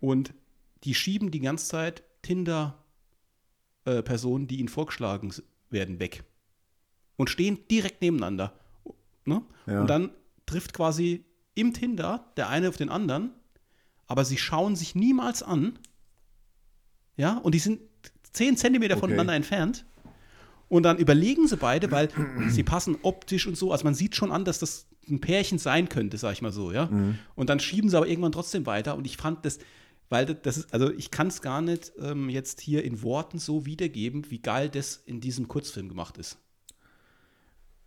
[0.00, 0.34] Und
[0.82, 5.32] die schieben die ganze Zeit Tinder-Personen, die ihnen vorgeschlagen
[5.70, 6.24] werden, weg.
[7.16, 8.52] Und stehen direkt nebeneinander.
[9.24, 9.42] Ne?
[9.66, 9.82] Ja.
[9.82, 10.10] Und dann
[10.44, 13.30] trifft quasi im Tinder der eine auf den anderen,
[14.08, 15.78] aber sie schauen sich niemals an.
[17.16, 17.80] Ja, und die sind
[18.32, 19.02] 10 Zentimeter Okay.
[19.02, 19.86] voneinander entfernt.
[20.74, 22.08] Und dann überlegen sie beide, weil
[22.48, 23.70] sie passen optisch und so.
[23.70, 26.72] Also man sieht schon an, dass das ein Pärchen sein könnte, sag ich mal so,
[26.72, 26.90] ja.
[27.36, 28.96] Und dann schieben sie aber irgendwann trotzdem weiter.
[28.96, 29.58] Und ich fand das,
[30.08, 33.66] weil das- ist, also ich kann es gar nicht ähm, jetzt hier in Worten so
[33.66, 36.38] wiedergeben, wie geil das in diesem Kurzfilm gemacht ist.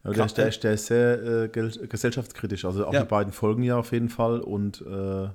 [0.05, 2.63] Ja, der, Krass, der, der ist sehr äh, gesellschaftskritisch.
[2.63, 3.01] Also auch Ja.
[3.01, 4.39] die beiden Folgen ja auf jeden Fall.
[4.39, 5.27] Und äh,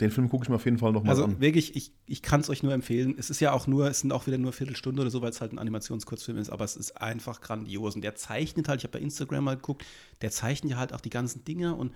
[0.00, 1.40] den Film gucke ich mir auf jeden Fall nochmal Also an.
[1.40, 3.14] wirklich, ich, ich kann es euch nur empfehlen.
[3.16, 5.40] Es ist ja auch nur, es sind auch wieder nur Viertelstunde oder so, weil es
[5.40, 7.94] halt ein Animationskurzfilm ist, aber es ist einfach grandios.
[7.94, 9.84] Und der zeichnet halt, ich habe bei Instagram mal geguckt,
[10.20, 11.74] der zeichnet ja halt auch die ganzen Dinge.
[11.76, 11.92] Und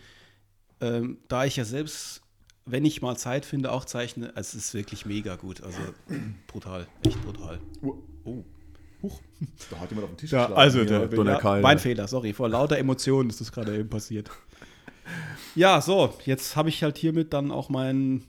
[0.80, 2.22] ähm, da ich ja selbst,
[2.66, 5.60] wenn ich mal Zeit finde, auch zeichne, es ist wirklich mega gut.
[5.62, 5.78] Also
[6.46, 7.58] brutal, echt brutal.
[7.82, 8.44] Oh.
[9.02, 9.20] Huch.
[9.70, 10.60] Da hat jemand auf den Tisch Ja, geschlagen.
[10.60, 11.62] also der, Donner ja, Keil.
[11.62, 12.32] mein Fehler, sorry.
[12.32, 14.28] Vor lauter Emotionen ist das gerade eben passiert.
[15.54, 18.26] Ja, so, jetzt habe ich halt hiermit dann auch meinen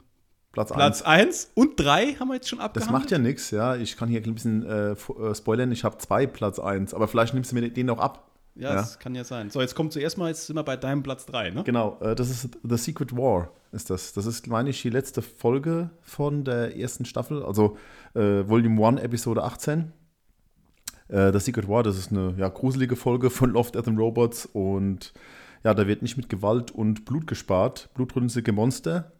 [0.51, 2.91] Platz, Platz 1 und 3 haben wir jetzt schon Das abgehandelt.
[3.01, 3.75] macht ja nichts, ja.
[3.75, 5.71] Ich kann hier ein bisschen äh, äh, spoilern.
[5.71, 8.25] Ich habe zwei Platz 1, aber vielleicht nimmst du mir den noch ab.
[8.55, 8.75] Ja, Ja.
[8.75, 9.51] das kann ja sein.
[9.51, 11.63] So, jetzt kommt zuerst mal, jetzt sind wir bei deinem Platz 3, ne?
[11.63, 14.11] Genau, äh, das ist The Secret War, ist das.
[14.13, 17.77] Das ist, meine ich, die letzte Folge von der ersten Staffel, also
[18.15, 19.93] äh, Volume 1, Episode 18.
[21.09, 24.47] Äh, The Secret War, das ist eine ja, gruselige Folge von Love, Death and Robots
[24.47, 25.13] und
[25.63, 27.89] ja, da wird nicht mit Gewalt und Blut gespart.
[27.93, 29.11] Blutrünstige Monster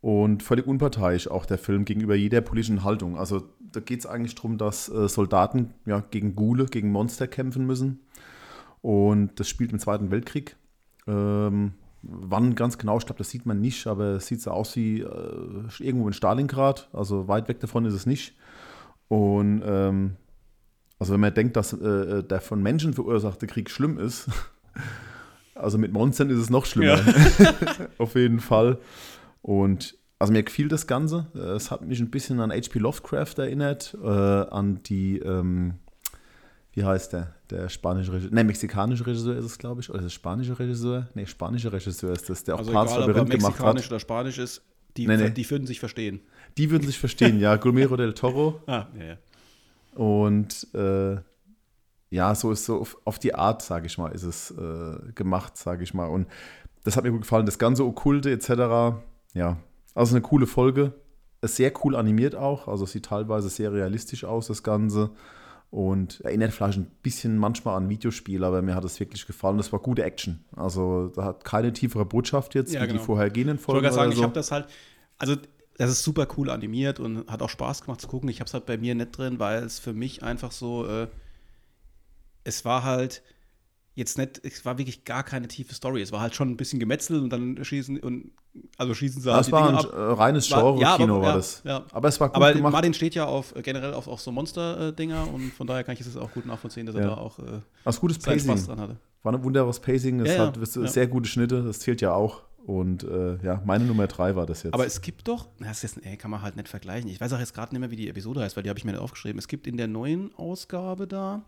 [0.00, 3.16] und völlig unparteiisch auch der Film gegenüber jeder politischen Haltung.
[3.16, 7.66] Also da geht es eigentlich darum, dass äh, Soldaten ja, gegen Gule, gegen Monster kämpfen
[7.66, 8.00] müssen.
[8.80, 10.56] Und das spielt im Zweiten Weltkrieg.
[11.06, 14.74] Ähm, wann ganz genau, ich glaube, das sieht man nicht, aber es sieht so aus
[14.76, 16.88] wie äh, irgendwo in Stalingrad.
[16.92, 18.36] Also weit weg davon ist es nicht.
[19.08, 20.16] Und ähm,
[20.98, 24.28] also wenn man denkt, dass äh, der von Menschen verursachte Krieg schlimm ist,
[25.54, 27.00] also mit Monstern ist es noch schlimmer.
[27.98, 28.78] Auf jeden Fall.
[29.42, 31.26] Und also mir gefiel das Ganze.
[31.56, 32.78] Es hat mich ein bisschen an H.P.
[32.78, 35.74] Lovecraft erinnert, äh, an die, ähm,
[36.72, 37.34] wie heißt der?
[37.50, 39.90] Der spanische Regisseur, ne, mexikanische Regisseur ist es, glaube ich.
[39.90, 41.08] Oder ist es spanische Regisseur?
[41.14, 43.90] Ne, spanische Regisseur ist das, der auch Also Parts egal, ob Labyrinth gemacht mexikanisch hat.
[43.90, 44.62] oder spanisch ist,
[44.96, 45.30] die, Nee, nee.
[45.30, 46.20] die würden sich verstehen.
[46.56, 47.56] Die würden sich verstehen, ja.
[47.56, 48.60] Gulmero del Toro.
[48.66, 49.16] Ah, ja, ja.
[50.00, 51.16] Und äh,
[52.12, 55.56] ja, so ist so auf, auf die Art, sage ich mal, ist es äh, gemacht,
[55.56, 56.06] sage ich mal.
[56.06, 56.26] Und
[56.84, 57.46] das hat mir gut gefallen.
[57.46, 59.00] Das ganze Okkulte etc.
[59.34, 59.56] Ja,
[59.94, 60.92] also eine coole Folge.
[61.40, 62.68] Ist sehr cool animiert auch.
[62.68, 65.10] Also sieht teilweise sehr realistisch aus, das Ganze.
[65.70, 69.56] Und erinnert vielleicht ein bisschen manchmal an Videospiele, aber mir hat es wirklich gefallen.
[69.56, 70.44] Das war gute Action.
[70.54, 72.98] Also da hat keine tiefere Botschaft jetzt, Ja, wie genau.
[73.00, 73.82] die vorhergehenden Ich wollte Folgen.
[73.84, 74.24] gerade sagen, oder ich so.
[74.24, 74.66] habe das halt,
[75.16, 75.36] also
[75.78, 78.28] das ist super cool animiert und hat auch Spaß gemacht zu gucken.
[78.28, 81.06] Ich habe es halt bei mir nicht drin, weil es für mich einfach so, äh,
[82.44, 83.22] es war halt
[83.94, 86.00] jetzt nicht, es war wirklich gar keine tiefe Story.
[86.00, 88.30] Es war halt schon ein bisschen gemetzelt und dann schießen und
[88.78, 90.18] also schießen sie halt Das war Dinge ein ab.
[90.18, 91.62] reines ja, Genre-Kino, aber- war ja, das.
[91.64, 91.84] ja.
[91.92, 92.72] Aber es war gut Aber gemacht.
[92.72, 96.16] Martin steht ja auf generell auf auch so Monster-Dinger und von daher kann ich es
[96.16, 97.06] auch gut nachvollziehen, dass er Ja.
[97.08, 98.66] da auch äh, Was gutes seinen Spaß Pacing.
[98.66, 98.96] dran hatte.
[99.22, 100.20] War ein wunderbares Pacing.
[100.20, 100.86] Es Ja, ja, hat ja.
[100.86, 101.62] sehr gute Schnitte.
[101.62, 102.42] Das zählt ja auch.
[102.66, 104.72] Und äh, ja, meine Nummer drei war das jetzt.
[104.74, 107.10] Aber es gibt doch, das ist ey, kann man halt nicht vergleichen.
[107.10, 108.84] Ich weiß auch jetzt gerade nicht mehr, wie die Episode heißt, weil die habe ich
[108.84, 109.38] mir nicht aufgeschrieben.
[109.38, 111.42] Es gibt in der neuen Ausgabe da,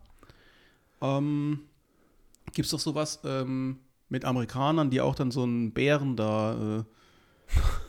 [1.04, 1.60] ähm,
[2.52, 6.82] gibt es doch sowas ähm, mit Amerikanern, die auch dann so einen Bären da äh,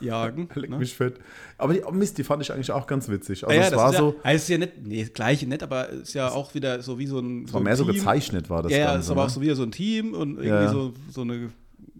[0.04, 0.48] jagen.
[0.54, 0.78] Leck ne?
[0.78, 1.18] mich fett.
[1.56, 3.44] Aber die, oh Mist, die fand ich eigentlich auch ganz witzig.
[3.44, 5.02] Also Ah ja, es das war ist so, ja, also es ist ja nicht, nee,
[5.04, 7.44] das gleiche nicht, aber es ist ja auch wieder so wie so ein.
[7.44, 9.26] es war mehr so gezeichnet, war das Ja, ja, es ist aber ne?
[9.26, 10.68] auch so wieder so ein Team und irgendwie Ja, ja.
[10.72, 11.50] so, so eine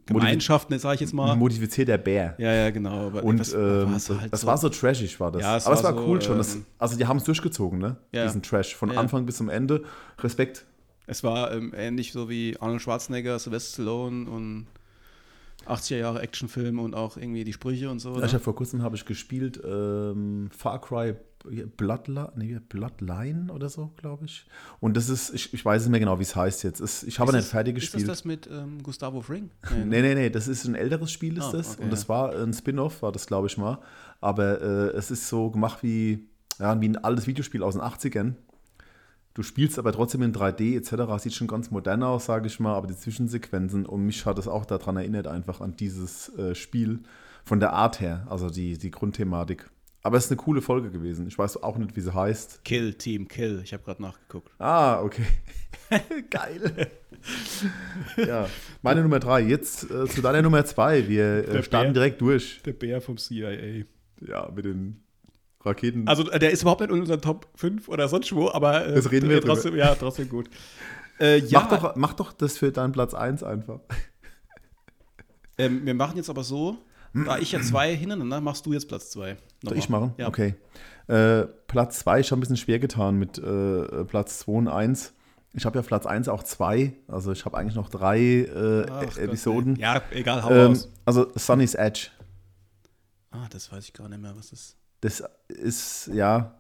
[0.05, 1.35] Gemeinschaft, ne, sag ich jetzt mal.
[1.35, 2.35] modifizierter Bär.
[2.38, 3.07] Ja, ja, genau.
[3.09, 3.88] Aber Und was- ähm,
[4.20, 5.42] halt das so- war so trashig, war das.
[5.42, 6.38] Ja, es Aber es war war so, cool schon.
[6.38, 7.96] Das, ähm, also die haben es durchgezogen, ne?
[8.12, 8.24] Ja.
[8.24, 8.76] Diesen Trash.
[8.76, 9.00] Von Ja.
[9.00, 9.83] Anfang bis zum Ende.
[10.20, 10.64] Respekt.
[11.07, 14.66] Es war ähm, ähnlich so wie Arnold Schwarzenegger, Sylvester Stallone und
[15.66, 18.14] 80er Jahre Actionfilm und auch irgendwie die Sprüche und so.
[18.14, 18.27] Ja, ne?
[18.27, 21.14] ich hab vor kurzem habe ich gespielt ähm, Far Cry
[21.77, 24.47] Bloodline, nee, Bloodline oder so, glaube ich.
[24.81, 26.81] Und das ist, ich, ich weiß nicht mehr genau, wie es heißt jetzt.
[26.81, 28.09] Es, ich habe Ist nicht fertig Ist gespielt.
[28.09, 29.51] das das mit ähm, Gustavo Fring?
[29.85, 31.75] Nee, nee, nee, das ist ein älteres Spiel, ist Ah, das.
[31.75, 33.79] okay, und das war ein Spin-off, war das, glaube ich mal.
[34.21, 36.27] Aber äh, es ist so gemacht wie,
[36.59, 38.35] ja, wie ein altes Videospiel aus den 80ern.
[39.37, 41.22] Du spielst aber trotzdem in 3D etc.
[41.22, 44.49] Sieht schon ganz modern aus, sage ich mal, aber die Zwischensequenzen und mich hat es
[44.49, 47.01] auch daran erinnert, einfach an dieses äh, Spiel
[47.44, 49.68] von der Art her, also die, die Grundthematik.
[50.03, 51.27] Aber es ist eine coole Folge gewesen.
[51.27, 52.64] Ich weiß auch nicht, wie sie heißt.
[52.64, 53.61] Kill, Team Kill.
[53.62, 54.51] Ich habe gerade nachgeguckt.
[54.59, 55.27] Ah, okay.
[56.31, 56.88] Geil.
[58.16, 58.49] ja,
[58.81, 59.42] meine Nummer drei.
[59.42, 61.09] Jetzt äh, zu deiner Nummer zwei.
[61.09, 62.05] Wir äh, starten Bär.
[62.05, 62.62] direkt durch.
[62.64, 63.85] Der Bär vom CIA.
[64.27, 65.03] Ja, mit den
[65.66, 66.07] Raketen.
[66.09, 68.94] Also äh, der ist überhaupt nicht in unseren Top 5 oder sonst wo, aber äh,
[68.94, 70.48] Das reden wir trotzdem, ja, trotzdem gut.
[71.18, 73.81] Äh, ja, mach, doch, mach doch das für deinen Platz 1 einfach.
[75.59, 76.79] ähm, wir machen jetzt aber so,
[77.14, 79.37] da ich ja zwei hintereinander, machst du jetzt Platz 2.
[79.64, 80.12] Soll ich machen?
[80.18, 80.29] Ja.
[80.29, 80.55] Okay.
[81.09, 85.14] Äh, Platz 2 ist schon ein bisschen schwer getan mit äh, Platz 2 und 1.
[85.55, 86.92] Ich habe ja Platz 1 auch zwei.
[87.09, 89.72] Also ich habe eigentlich noch drei äh, Ach Gott, Episoden.
[89.72, 89.81] nee.
[89.81, 92.09] Ja, egal, hau ähm, also Sunny's Edge.
[93.31, 94.76] Ah, das weiß ich gar nicht mehr, was das ist.
[95.00, 96.54] Das ist, ja,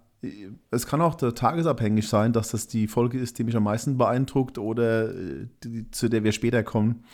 [0.70, 4.58] es kann auch tagesabhängig sein, dass das die Folge ist, die mich am meisten beeindruckt
[4.58, 7.04] oder äh, die, zu der wir später kommen.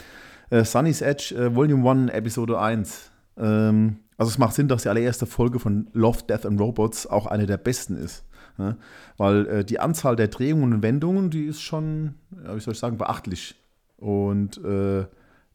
[0.50, 3.10] Äh, Sunny's Edge, äh, Volume 1, Episode 1.
[3.36, 7.26] Ähm, also es macht Sinn, dass die allererste Folge von Love, Death and Robots auch
[7.26, 8.24] eine der besten ist.
[8.58, 8.76] Ja?
[9.16, 12.78] Weil äh, die Anzahl der Drehungen und Wendungen, die ist schon, ja, wie soll ich
[12.78, 13.56] sagen, beachtlich.
[13.96, 15.06] Und äh,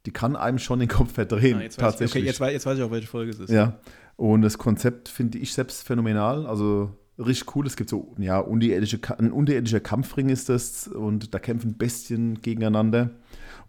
[0.06, 2.24] die kann einem schon den Kopf verdrehen, Ah, jetzt weiß ich, tatsächlich.
[2.24, 3.50] okay, jetzt, jetzt weiß ich auch, welche Folge es ist.
[3.50, 3.74] Ja,
[4.18, 6.46] und das Konzept finde ich selbst phänomenal.
[6.46, 7.66] Also richtig cool.
[7.66, 13.12] Es gibt so, ja, unterirdische, ein unterirdischer Kampfring ist das und da kämpfen Bestien gegeneinander.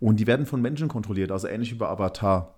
[0.01, 2.55] Und die werden von Menschen kontrolliert, also ähnlich wie bei Avatar.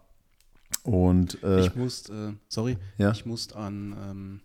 [0.84, 3.10] Und äh, Ich musste, äh, sorry, Ja.
[3.10, 4.40] ich musste an, ähm,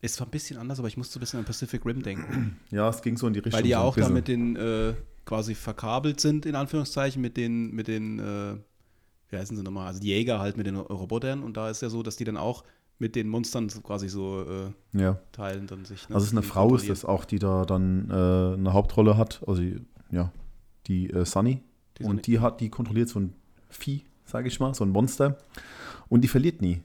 [0.00, 2.58] es war ein bisschen anders, aber ich musste ein bisschen an Pacific Rim denken.
[2.70, 3.54] ja, es ging so in die Richtung.
[3.58, 7.36] weil die ja so auch da mit den äh, quasi verkabelt sind, in Anführungszeichen, mit
[7.36, 8.56] den, mit den, äh,
[9.30, 11.88] wie heißen sie nochmal, also die Jäger halt mit den Robotern und da ist ja
[11.90, 12.64] so, dass die dann auch
[12.98, 16.08] mit den Monstern so quasi so äh, Ja, teilen dann sich.
[16.08, 18.14] ne, also es ist eine die Frau, ist das auch, die da dann äh,
[18.54, 19.42] eine Hauptrolle hat.
[19.46, 19.62] Also
[20.10, 20.32] ja,
[20.86, 21.62] die äh, Sunny.
[21.98, 22.10] Die Sunny.
[22.16, 23.34] Und die hat, die kontrolliert so ein
[23.68, 25.36] Vieh, sage ich mal, so ein Monster.
[26.08, 26.82] Und die verliert nie.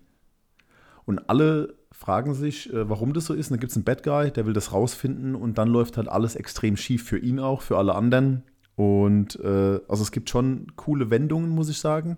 [1.06, 3.48] Und alle fragen sich, äh, warum das so ist.
[3.48, 6.08] Und dann gibt es einen Bad Guy, der will das rausfinden und dann läuft halt
[6.08, 8.44] alles extrem schief für ihn auch, für alle anderen.
[8.76, 12.18] Und äh, also es gibt schon coole Wendungen, muss ich sagen.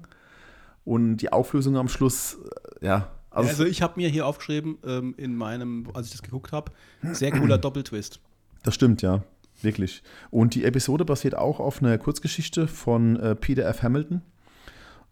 [0.86, 2.38] Und die Auflösung am Schluss,
[2.82, 3.10] äh, ja.
[3.34, 6.72] Also, Also, ich habe mir hier aufgeschrieben, ähm, in meinem, als ich das geguckt habe,
[7.02, 8.20] sehr cooler Doppeltwist.
[8.64, 9.24] das stimmt, ja.
[9.62, 10.04] Wirklich.
[10.30, 13.82] Und die Episode basiert auch auf einer Kurzgeschichte von äh, Peter F.
[13.82, 14.22] Hamilton.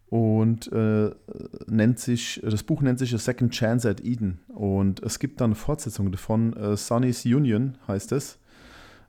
[0.10, 1.12] Und äh,
[1.68, 4.40] nennt sich, das Buch nennt sich A Second Chance at Eden.
[4.50, 8.38] Und es gibt dann eine Fortsetzung davon, äh, Sunny's Union heißt es.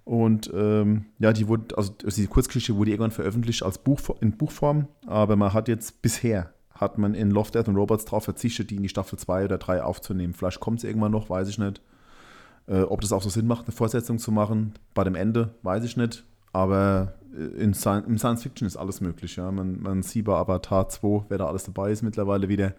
[0.04, 4.88] Und ähm, ja, die wurde, also die Kurzgeschichte wurde irgendwann veröffentlicht als Buch in Buchform,
[5.06, 6.52] aber man hat jetzt bisher
[6.82, 9.58] hat man in Love, Death and Robots darauf verzichtet, die in die Staffel 2 oder
[9.58, 10.34] 3 aufzunehmen.
[10.34, 11.80] Vielleicht kommt es irgendwann noch, weiß ich nicht.
[12.66, 15.84] Äh, ob das auch so Sinn macht, eine Fortsetzung zu machen, bei dem Ende, weiß
[15.84, 16.24] ich nicht.
[16.52, 19.36] Aber äh, in im Science Fiction ist alles möglich.
[19.36, 19.50] Ja?
[19.50, 22.74] Man, man sieht bei Avatar 2, wer da alles dabei ist mittlerweile wieder.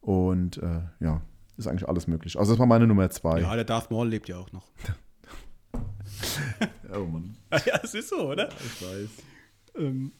[0.00, 1.20] Und äh, ja,
[1.56, 2.38] ist eigentlich alles möglich.
[2.38, 3.40] Also das war meine Nummer 2.
[3.40, 4.68] Ja, der Darth Maul lebt ja auch noch.
[6.94, 8.48] oh Mann, ja, es ist so, oder?
[8.48, 9.08] ich weiß.
[9.78, 10.12] Ähm,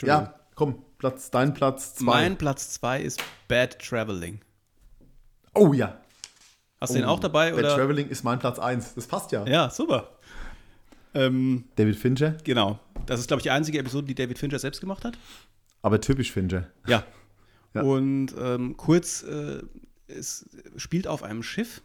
[0.00, 2.04] Ja, komm, Platz, dein Platz 2.
[2.04, 4.40] Mein Platz 2 ist Bad Traveling.
[5.54, 6.00] Oh ja.
[6.80, 7.50] Hast du den Oh, auch dabei?
[7.52, 7.76] Bad Oder?
[7.76, 8.94] Traveling ist mein Platz 1.
[8.94, 9.46] Das passt ja.
[9.46, 10.18] Ja, super.
[11.14, 12.80] Ähm, David Fincher, genau.
[13.06, 15.16] Das ist, glaube ich, die einzige Episode, die David Fincher selbst gemacht hat.
[15.82, 16.66] aber typisch Fincher.
[16.86, 17.04] Ja.
[17.74, 17.82] Ja.
[17.82, 19.60] Und ähm, kurz, äh,
[20.06, 20.48] es
[20.78, 21.82] spielt auf einem Schiff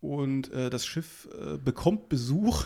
[0.00, 2.64] und äh, das Schiff äh, bekommt Besuch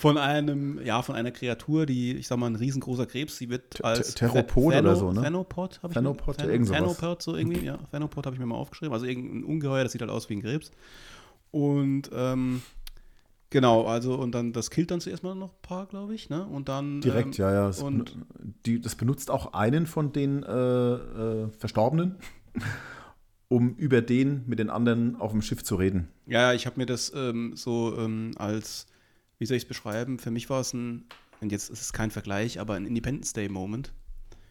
[0.00, 3.84] von einem, ja, von einer Kreatur, die, ich sag mal, ein riesengroßer Krebs, die wird
[3.84, 5.20] als Theropod oder so, ne?
[5.20, 7.22] Thanopod, habe ich Thanopod, mir, irgend sowas.
[7.22, 10.10] So irgendwie, ja, Thanopod habe ich mir mal aufgeschrieben, also irgendein Ungeheuer, das sieht halt
[10.10, 10.70] aus wie ein Krebs.
[11.50, 12.62] Und ähm,
[13.50, 16.46] genau, also und dann, das killt dann zuerst mal noch ein paar, glaube ich, ne?
[16.46, 17.68] Und dann Direkt, ähm, ja, ja.
[17.68, 18.16] Es und-
[18.64, 22.16] die, das benutzt auch einen von den äh, äh, Verstorbenen,
[23.48, 26.08] um über den mit den anderen auf dem Schiff zu reden.
[26.24, 28.86] Ja, ja, ich habe mir das ähm, so ähm, als,
[29.40, 30.18] wie soll ich es beschreiben?
[30.20, 31.04] Für mich war es ein,
[31.40, 33.92] und jetzt ist es kein Vergleich, aber ein Independence Day Moment.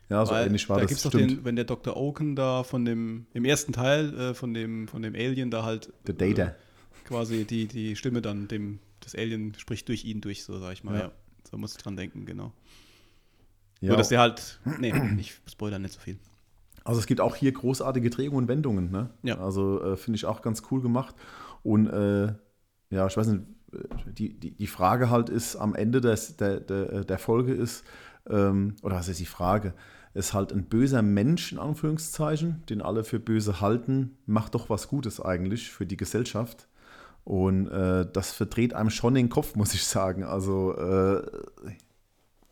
[0.10, 0.90] Ja, so Weil ähnlich war da das.
[0.90, 1.96] gibt's doch den, wenn der Dr.
[1.96, 5.94] Oaken da von dem, im ersten Teil äh, von dem, von dem Alien da halt
[6.08, 6.44] Der Data.
[6.44, 6.54] äh,
[7.06, 10.84] quasi die, die Stimme dann dem, das Alien spricht durch ihn durch, so sag ich
[10.84, 10.96] mal.
[10.96, 11.00] Ja.
[11.02, 11.12] Ja.
[11.50, 12.52] So muss ich dran denken, genau.
[13.82, 16.18] ja, Nur, dass der halt, nee, ich spoilere nicht so viel.
[16.84, 18.90] Also es gibt auch hier großartige Drehungen und Wendungen.
[18.90, 19.12] Ne?
[19.22, 19.38] Ja.
[19.40, 21.14] Also äh, finde ich auch ganz cool gemacht.
[21.62, 22.34] Und äh,
[22.90, 23.44] ja, ich weiß nicht,
[24.05, 27.84] die, die, die Frage halt ist am Ende des, der, der, der Folge ist,
[28.30, 29.74] ähm, oder was ist die Frage?
[30.13, 34.88] Ist halt ein böser Mensch, in Anführungszeichen, den alle für böse halten, macht doch was
[34.88, 36.67] Gutes eigentlich für die Gesellschaft.
[37.24, 40.24] Und äh, das verdreht einem schon den Kopf, muss ich sagen.
[40.24, 41.22] Also äh,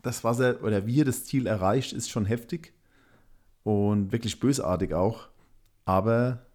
[0.02, 2.72] das, was er oder wie er das Ziel erreicht, ist schon heftig
[3.64, 5.28] und wirklich bösartig auch.
[5.84, 6.46] Aber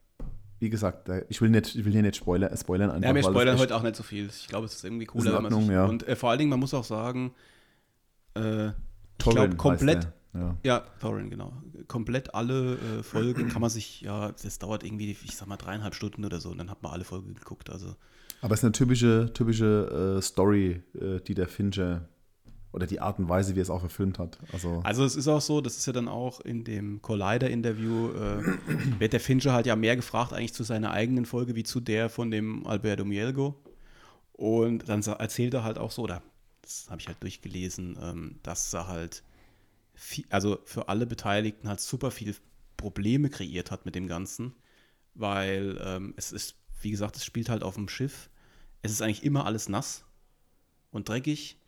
[0.63, 3.09] wie gesagt, da- ich will, nicht, ich will hier nicht spoilern, spoilern einfach.
[3.09, 4.27] Ja, wir spoilern heute auch nicht so viel.
[4.27, 5.85] Ich glaube, es ist irgendwie cooler, wenn man Ordnung, sich, ja.
[5.85, 7.33] Und äh, vor allen Dingen, man muss auch sagen,
[8.35, 8.73] äh, ich
[9.17, 10.57] glaube, komplett, Ja.
[10.63, 11.53] Ja, Thorin, genau.
[11.87, 15.93] Komplett alle äh, Folgen kann man sich, ja, das dauert irgendwie, ich sag mal, dreieinhalb
[15.95, 17.69] Stunden oder so und dann hat man alle Folgen geguckt.
[17.69, 17.95] Also,
[18.41, 22.07] Aber es ist eine typische, typische äh, Story, äh, die der Fincher
[22.73, 24.39] oder die Art und Weise, wie er es auch verfilmt hat.
[24.51, 28.99] Also, also es ist auch so, das ist ja dann auch in dem Collider-Interview, äh,
[28.99, 32.09] wird der Fincher halt ja mehr gefragt eigentlich zu seiner eigenen Folge wie zu der
[32.09, 33.55] von dem Alberto Mielgo.
[34.33, 36.23] Und dann erzählt er halt auch so, oder
[36.63, 39.23] das habe ich halt durchgelesen, ähm, dass er halt,
[39.93, 42.35] viel, also für alle Beteiligten halt super viel
[42.75, 44.55] Probleme kreiert hat mit dem Ganzen,
[45.13, 48.31] weil ähm, es ist, wie gesagt, es spielt halt auf dem Schiff.
[48.81, 50.03] Es ist eigentlich immer alles nass
[50.91, 51.59] und dreckig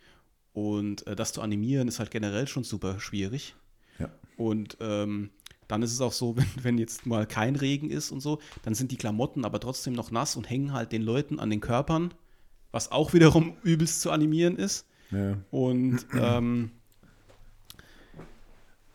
[0.55, 3.55] und äh, das zu animieren ist halt generell schon super schwierig.
[3.99, 4.09] ja.
[4.37, 5.29] Und ähm,
[5.67, 8.73] dann ist es auch so, wenn, wenn jetzt mal kein Regen ist und so, dann
[8.73, 12.13] sind die Klamotten aber trotzdem noch nass und hängen halt den Leuten an den Körpern,
[12.71, 14.87] was auch wiederum übelst zu animieren ist.
[15.11, 15.37] ja.
[15.51, 16.71] Und ähm,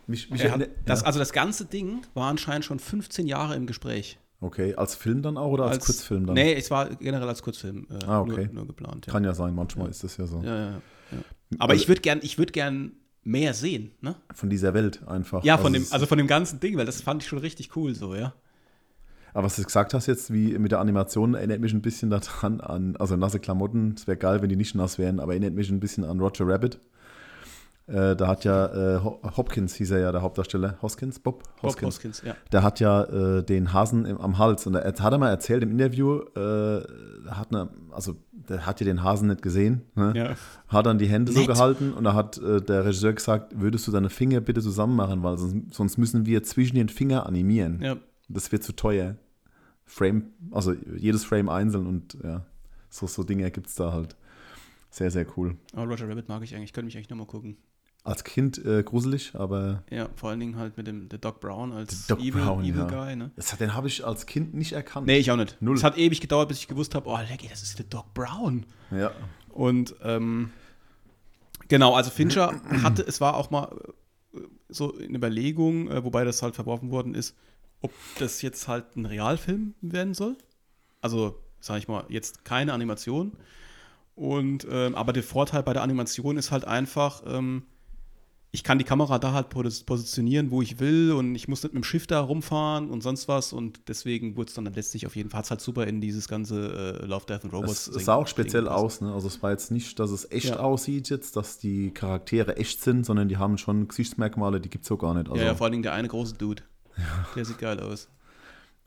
[0.07, 1.07] Mich, mich hat, das, ja.
[1.07, 4.19] also das ganze Ding war anscheinend schon 15 Jahre im Gespräch.
[4.41, 6.35] Okay, als Film dann auch oder als, Kurzfilm dann?
[6.35, 8.47] Nee, es war generell als Kurzfilm äh, Ah, okay.
[8.47, 9.07] nur, nur geplant.
[9.07, 9.13] Ja.
[9.13, 10.41] Kann ja sein, manchmal ist das ja so.
[10.43, 10.71] Ja, ja,
[11.13, 11.19] ja.
[11.59, 12.93] Aber Also- ich würde gern, ich würd gern
[13.25, 14.15] mehr sehen, ne?
[14.35, 15.45] Von dieser Welt einfach.
[15.45, 17.77] Ja, von dem, es- also von dem ganzen Ding, weil das fand ich schon richtig
[17.77, 18.33] cool so, ja.
[19.35, 22.61] Aber was du gesagt hast jetzt, wie mit der Animation, erinnert mich ein bisschen daran
[22.61, 25.71] an, also nasse Klamotten, es wäre geil, wenn die nicht nass wären, aber erinnert mich
[25.71, 26.81] ein bisschen an Roger Rabbit.
[27.87, 30.79] Äh, da hat ja äh, Ho- Hopkins, hieß er ja, der Hauptdarsteller.
[30.81, 31.19] Hoskins?
[31.19, 31.43] Bob?
[31.61, 32.37] Bob Hoskins, ja.
[32.53, 33.03] Der hat ja
[33.39, 36.83] äh, den Hasen im, am Hals und er hat er mal erzählt im Interview, äh,
[37.31, 38.17] hat eine, also
[38.49, 40.13] der hat ja den Hasen nicht gesehen, ne?
[40.17, 40.35] Ja.
[40.69, 41.49] hat dann die Hände so Nett.
[41.49, 45.23] gehalten und da hat äh, der Regisseur gesagt, würdest du deine Finger bitte zusammen machen,
[45.23, 47.81] weil sonst, sonst müssen wir zwischen den Finger animieren.
[47.83, 47.97] Ja.
[48.29, 49.17] Das wird zu teuer.
[49.85, 52.47] Frame, also jedes Frame einzeln und ja,
[52.89, 54.17] so, so Dinge gibt es da halt.
[54.91, 55.57] Sehr, sehr cool.
[55.73, 57.57] Aber Roger Rabbit mag ich eigentlich, könnte mich eigentlich nochmal gucken.
[58.03, 61.73] Als Kind äh, gruselig, aber Ja, vor allen Dingen halt mit dem der Doc Brown
[61.73, 62.87] als Doc Evil, Brown, Evil ja.
[62.87, 63.31] Guy, ne?
[63.37, 65.07] das, den habe ich als Kind nicht erkannt.
[65.07, 65.61] Nee, ich auch nicht.
[65.61, 65.77] Null.
[65.77, 68.65] Es hat ewig gedauert, bis ich gewusst habe, oh, lecky, das ist der Doc Brown.
[68.91, 69.11] Ja.
[69.51, 70.51] Und ähm,
[71.69, 73.69] genau, also Fincher hatte, es war auch mal
[74.33, 74.39] äh,
[74.69, 77.37] so in Überlegung, äh, wobei das halt verworfen worden ist,
[77.83, 80.37] ob das jetzt halt ein Realfilm werden soll.
[81.03, 83.33] Also, sag ich mal, jetzt keine Animation.
[84.15, 87.65] Und ähm, aber der Vorteil bei der Animation ist halt einfach, ähm,
[88.53, 91.73] ich kann die Kamera da halt pos- positionieren, wo ich will und ich muss nicht
[91.73, 95.15] mit dem Schiff da rumfahren und sonst was und deswegen wurde es dann letztlich auf
[95.15, 97.87] jeden Fall halt super in dieses ganze äh, Love, Death and Robots.
[97.87, 99.13] Es, sah auch speziell aus, ne?
[99.15, 100.59] Also es war jetzt nicht, dass es echt Ja.
[100.61, 104.89] aussieht jetzt, dass die Charaktere echt sind, sondern die haben schon Gesichtsmerkmale, die gibt es
[104.89, 105.29] so gar nicht.
[105.31, 106.63] Also, ja, ja, vor allen Dingen der eine große Dude.
[107.37, 108.09] Der sieht geil aus.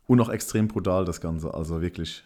[0.07, 2.23] und auch extrem brutal das Ganze, also wirklich.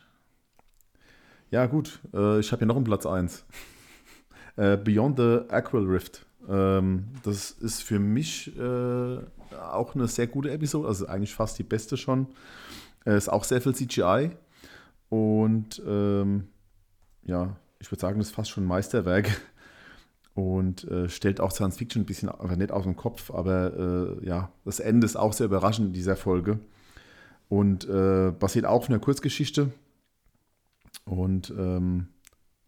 [1.51, 3.45] Ja, gut, äh, ich habe hier noch einen Platz 1.
[4.57, 6.25] äh, Beyond the Aquil Rift.
[6.48, 9.18] Ähm, das ist für mich äh,
[9.56, 12.28] auch eine sehr gute Episode, also eigentlich fast die beste schon.
[13.06, 14.32] Äh, ist auch sehr viel CGI.
[15.10, 16.48] Und ähm,
[17.24, 19.30] ja, ich würde sagen, das ist fast schon ein Meisterwerk.
[20.34, 24.26] Und äh, stellt auch Science Fiction ein bisschen, aber nicht aus dem Kopf, aber äh,
[24.28, 26.60] ja, das Ende ist auch sehr überraschend in dieser Folge.
[27.50, 29.72] Und äh, basiert auch auf einer Kurzgeschichte.
[31.06, 32.10] Und ähm,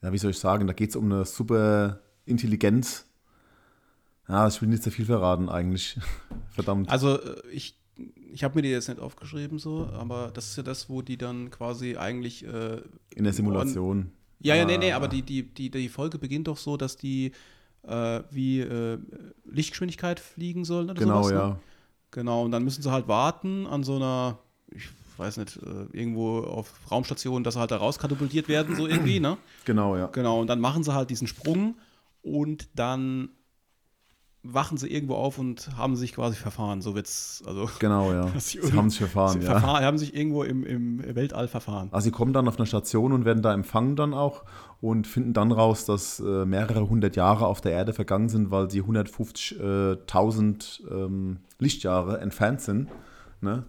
[0.02, 3.09] ja, wie soll ich sagen, da geht es um eine super Intelligenz.
[4.30, 5.98] Ja, ich will nicht zu viel verraten eigentlich.
[6.52, 6.90] Verdammt.
[6.90, 7.76] Also äh, ich,
[8.32, 11.18] ich habe mir die jetzt nicht aufgeschrieben so, aber das ist ja das, wo die
[11.18, 12.82] dann quasi eigentlich äh,
[13.16, 14.12] in der Simulation.
[14.40, 17.34] Ja, ja, nee, nee, aber die, die, die, die Folge beginnt doch so, dass die
[17.84, 18.98] äh, wie äh,
[19.46, 21.32] Lichtgeschwindigkeit fliegen sollen oder genau, sowas.
[21.32, 21.48] ja.
[21.50, 21.60] Ne?
[22.12, 24.40] Genau, und dann müssen sie halt warten an so einer,
[24.72, 29.20] ich weiß nicht, äh, irgendwo auf Raumstationen, dass sie halt da rauskatapultiert werden, so irgendwie,
[29.20, 29.38] ne?
[29.66, 30.08] Genau, ja.
[30.08, 31.76] Genau, und dann machen sie halt diesen Sprung
[32.22, 33.30] und dann
[34.44, 36.82] wachen sie irgendwo auf und haben sich quasi verfahren.
[36.82, 37.70] So wird's, also.
[37.80, 38.28] Genau, ja.
[38.40, 39.52] Sie Sie haben sich verfahren, sie ja.
[39.52, 41.90] verfahren, haben sich irgendwo im, im Weltall verfahren.
[41.92, 44.44] Also sie kommen dann auf eine Station und werden da empfangen dann auch
[44.82, 48.72] und finden dann raus, dass äh, mehrere hundert Jahre auf der Erde vergangen sind, weil
[48.72, 52.88] sie 150.000 ähm, Lichtjahre entfernt sind.
[53.42, 53.66] Ne?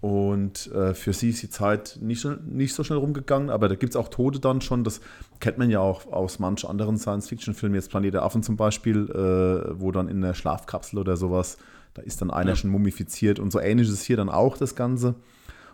[0.00, 3.74] Und äh, für sie ist die Zeit nicht, so- nicht so schnell rumgegangen, aber da
[3.74, 4.84] gibt es auch Tode dann schon.
[4.84, 5.00] Das
[5.40, 9.80] kennt man ja auch aus manch anderen Science-Fiction-Filmen, jetzt Planet der Affen zum Beispiel, äh,
[9.80, 11.56] wo dann in der Schlafkapsel oder sowas,
[11.94, 12.56] da ist dann einer Ja.
[12.56, 15.14] schon mumifiziert und so ähnlich ist hier dann auch das Ganze.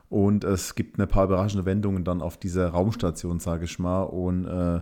[0.08, 4.02] Und es gibt ein paar überraschende Wendungen dann auf dieser Raumstation, sage ich mal.
[4.02, 4.80] Und äh,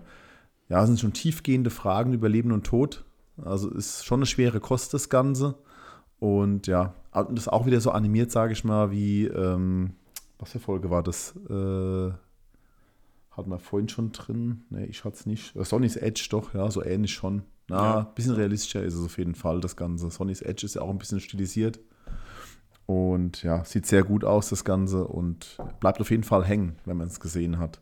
[0.68, 3.04] ja, es sind schon tiefgehende Fragen über Leben und Tod.
[3.42, 5.54] Also ist schon eine schwere Kost, das Ganze.
[6.20, 9.94] Und ja, und das ist auch wieder so animiert, sage ich mal, wie, ähm,
[10.38, 11.34] was für Folge war das?
[11.48, 12.10] Äh,
[13.30, 14.62] hatten wir vorhin schon drin?
[14.70, 15.56] Ne, ich hatte es nicht.
[15.56, 17.42] Äh, Sonny's Edge doch, ja, so ähnlich schon.
[17.68, 17.98] Na, Ja.
[18.00, 20.10] ein bisschen realistischer ist es auf jeden Fall, das Ganze.
[20.10, 21.80] Sonny's Edge ist ja auch ein bisschen stilisiert.
[22.86, 25.06] Und ja, sieht sehr gut aus, das Ganze.
[25.06, 27.80] Und bleibt auf jeden Fall hängen, wenn man es gesehen hat.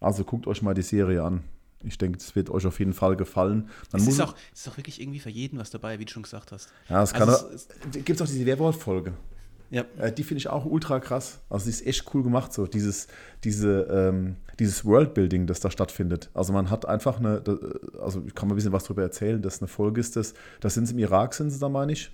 [0.00, 1.44] Also guckt euch mal die Serie an.
[1.84, 3.68] Ich denke, es wird euch auf jeden Fall gefallen.
[3.92, 6.04] Man Es muss ist, auch, es ist auch wirklich irgendwie für jeden was dabei, wie
[6.04, 6.68] du schon gesagt hast.
[6.88, 9.12] ja, es kann Also auch, es gibt es auch diese Werwolf-Folge.
[9.70, 9.84] Ja.
[9.98, 11.40] Äh, die finde ich auch ultra krass.
[11.48, 13.06] Also die ist echt cool gemacht, so dieses,
[13.42, 16.30] diese, ähm, dieses Worldbuilding, das da stattfindet.
[16.34, 17.56] Also man hat einfach eine, da-
[18.02, 20.74] also ich kann mal ein bisschen was darüber erzählen, dass eine Folge ist das, das
[20.74, 22.10] sind sie im Irak, sind sie da, meine ich.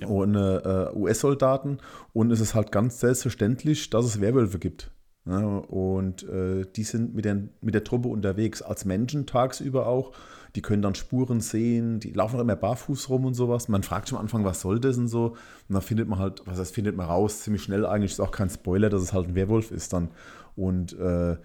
[0.00, 0.06] Ja.
[0.08, 1.78] Und äh, US-Soldaten.
[2.14, 4.90] Und es ist halt ganz selbstverständlich, dass es Werwölfe gibt.
[5.26, 10.12] Ja, und äh, die sind mit, den, mit der Truppe unterwegs, als Menschen tagsüber auch.
[10.56, 13.68] Die können dann Spuren sehen, die laufen auch immer barfuß rum und sowas.
[13.68, 15.36] Man fragt schon am Anfang, was soll das und so.
[15.68, 18.32] Und dann findet man halt, was heißt, findet man raus, ziemlich schnell eigentlich, ist auch
[18.32, 20.08] kein Spoiler, dass es halt ein Werwolf ist dann.
[20.56, 21.36] Und äh,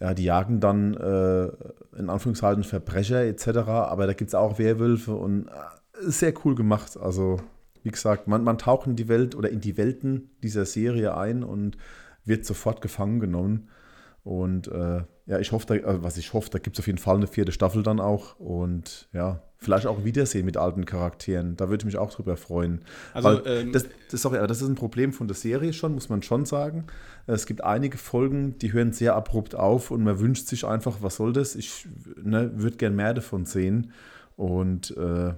[0.00, 1.46] ja, die jagen dann äh,
[1.98, 6.54] in Anführungszeichen Verbrecher etc., aber da gibt es auch Werwölfe und äh, ist sehr cool
[6.54, 6.96] gemacht.
[6.96, 7.38] Also,
[7.82, 11.42] wie gesagt, man, man taucht in die Welt oder in die Welten dieser Serie ein
[11.42, 11.76] und
[12.26, 13.68] wird sofort gefangen genommen.
[14.22, 16.98] Und äh, ja, ich hoffe, da, also was ich hoffe, da gibt es auf jeden
[16.98, 18.38] Fall eine vierte Staffel dann auch.
[18.40, 21.56] Und ja, vielleicht auch Wiedersehen mit alten Charakteren.
[21.56, 22.82] Da würde ich mich auch drüber freuen.
[23.14, 26.08] Also, ähm, das, das, sorry, aber das ist ein Problem von der Serie schon, muss
[26.08, 26.86] man schon sagen.
[27.26, 31.16] Es gibt einige Folgen, die hören sehr abrupt auf und man wünscht sich einfach, was
[31.16, 31.54] soll das?
[31.54, 31.86] Ich
[32.22, 33.92] ne, würde gern mehr davon sehen.
[34.36, 35.34] Und äh,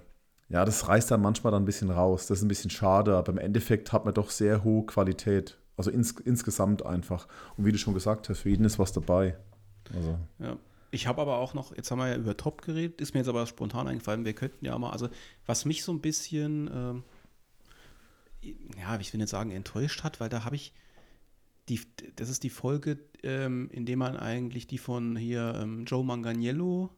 [0.49, 2.27] ja, das reißt dann manchmal dann ein bisschen raus.
[2.27, 5.59] Das ist ein bisschen schade, aber im Endeffekt hat man doch sehr hohe Qualität.
[5.79, 7.27] Also ins, insgesamt einfach.
[7.57, 9.39] Und wie du schon gesagt hast, für jeden ist was dabei.
[9.95, 10.59] Also, Ja.
[10.91, 13.29] Ich habe aber auch noch, jetzt haben wir ja über Top geredet, ist mir jetzt
[13.29, 15.09] aber spontan eingefallen, wir könnten ja mal, also
[15.45, 17.05] was mich so ein bisschen, ähm,
[18.79, 20.73] ja, ich will nicht sagen enttäuscht hat, weil da habe ich,
[21.69, 21.81] die,
[22.17, 26.89] das ist die Folge, ähm, in der man eigentlich die von hier ähm, Joe Manganiello,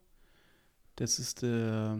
[0.94, 1.98] das ist der,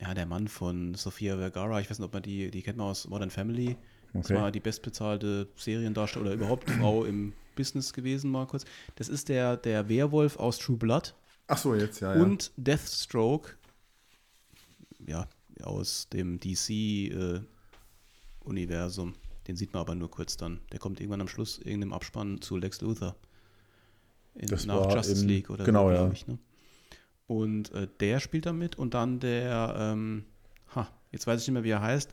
[0.00, 2.88] ja, der Mann von Sofia Vergara, ich weiß nicht, ob man die, die kennt man
[2.88, 3.76] aus Modern Family,
[4.22, 4.40] das Okay.
[4.40, 8.64] war die bestbezahlte Seriendarsteller oder überhaupt Frau im Business gewesen, mal kurz.
[8.96, 11.14] Das ist der, der Werwolf aus True Blood
[11.48, 12.14] ach so, jetzt, ja.
[12.14, 12.22] ja.
[12.22, 13.52] und Deathstroke,
[15.06, 15.28] ja,
[15.62, 19.14] aus dem DC-Universum.
[19.46, 20.60] Den sieht man aber nur kurz dann.
[20.72, 23.14] Der kommt irgendwann am Schluss irgendeinem Abspann zu Lex Luthor.
[24.34, 25.96] In, Das nach war Justice in- League oder genau, so, ja.
[25.98, 26.26] glaube ich.
[26.26, 26.38] Ne?
[27.28, 30.24] Und äh, der spielt da mit und dann der, ähm,
[30.74, 32.12] ha, jetzt weiß ich nicht mehr, wie er heißt,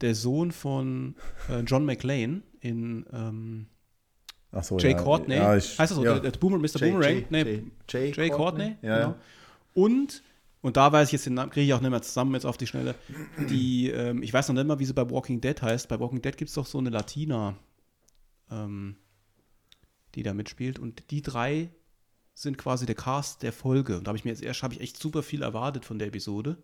[0.00, 1.14] der Sohn von
[1.48, 3.66] äh, John McClane in ähm,
[4.52, 5.02] ach so, Jay ja.
[5.02, 5.36] Courtney.
[5.36, 6.04] Ja, ich, heißt das so?
[6.04, 6.18] ja.
[6.18, 6.78] Der, der Boomer, Mr.
[6.80, 7.10] Jay- Boomerang?
[7.14, 8.76] Jay- nee, Jay- Jay Jay Courtney.
[8.82, 9.08] Ja, genau.
[9.10, 9.16] ja.
[9.74, 10.22] Und,
[10.60, 12.56] und da weiß ich jetzt den Namen, kriege ich auch nicht mehr zusammen jetzt auf
[12.56, 12.94] die Schnelle.
[13.48, 15.88] Die, ähm, ich weiß noch nicht mal, wie sie bei Walking Dead heißt.
[15.88, 17.54] Bei Walking Dead gibt es doch so eine Latina,
[18.50, 18.96] ähm,
[20.14, 20.78] die da mitspielt.
[20.78, 21.70] Und die drei
[22.34, 23.98] sind quasi der Cast der Folge.
[23.98, 26.08] Und da habe ich mir jetzt erst habe ich echt super viel erwartet von der
[26.08, 26.56] Episode.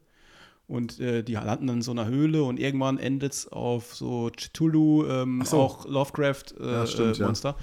[0.67, 4.31] Und äh, die landen dann in so einer Höhle und irgendwann endet es auf so
[4.35, 5.61] Cthulhu, ähm, so.
[5.61, 7.11] auch Lovecraft-Monster.
[7.11, 7.27] Äh, ja.
[7.27, 7.57] Monster.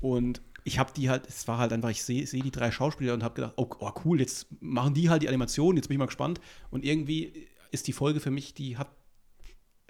[0.00, 3.14] Und ich habe die halt, es war halt einfach, ich sehe seh die drei Schauspieler
[3.14, 5.98] und habe gedacht, oh, oh cool, jetzt machen die halt die Animation, jetzt bin ich
[5.98, 6.40] mal gespannt.
[6.70, 8.88] Und irgendwie ist die Folge für mich, die hat,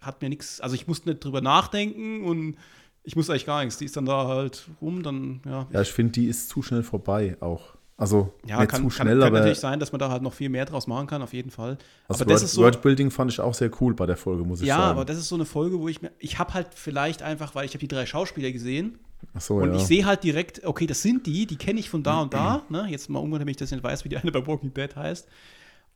[0.01, 2.57] hat mir nichts, also ich musste nicht drüber nachdenken und
[3.03, 3.79] ich musste eigentlich gar nichts.
[3.79, 5.67] Die ist dann da halt rum, dann, ja.
[5.73, 7.77] Ja, ich finde, die ist zu schnell vorbei auch.
[7.97, 10.23] Also Ja, nicht kann, zu kann, schnell, kann aber natürlich sein, dass man da halt
[10.23, 11.79] noch viel mehr draus machen kann, auf jeden Fall.
[12.09, 14.61] das aber das Word, so, Wordbuilding fand ich auch sehr cool bei der Folge, muss
[14.61, 14.91] ich ja, sagen.
[14.91, 17.65] aber das ist so eine Folge, wo ich mir, ich habe halt vielleicht einfach, weil
[17.65, 18.99] ich habe die drei Schauspieler gesehen
[19.39, 19.77] so, und ja.
[19.77, 22.63] ich sehe halt direkt, okay, das sind die, die kenne ich von da und da.
[22.73, 22.87] Ne?
[22.89, 25.29] Jetzt mal umgekehrt, wenn ich das nicht weiß, wie die eine bei Walking Dead heißt.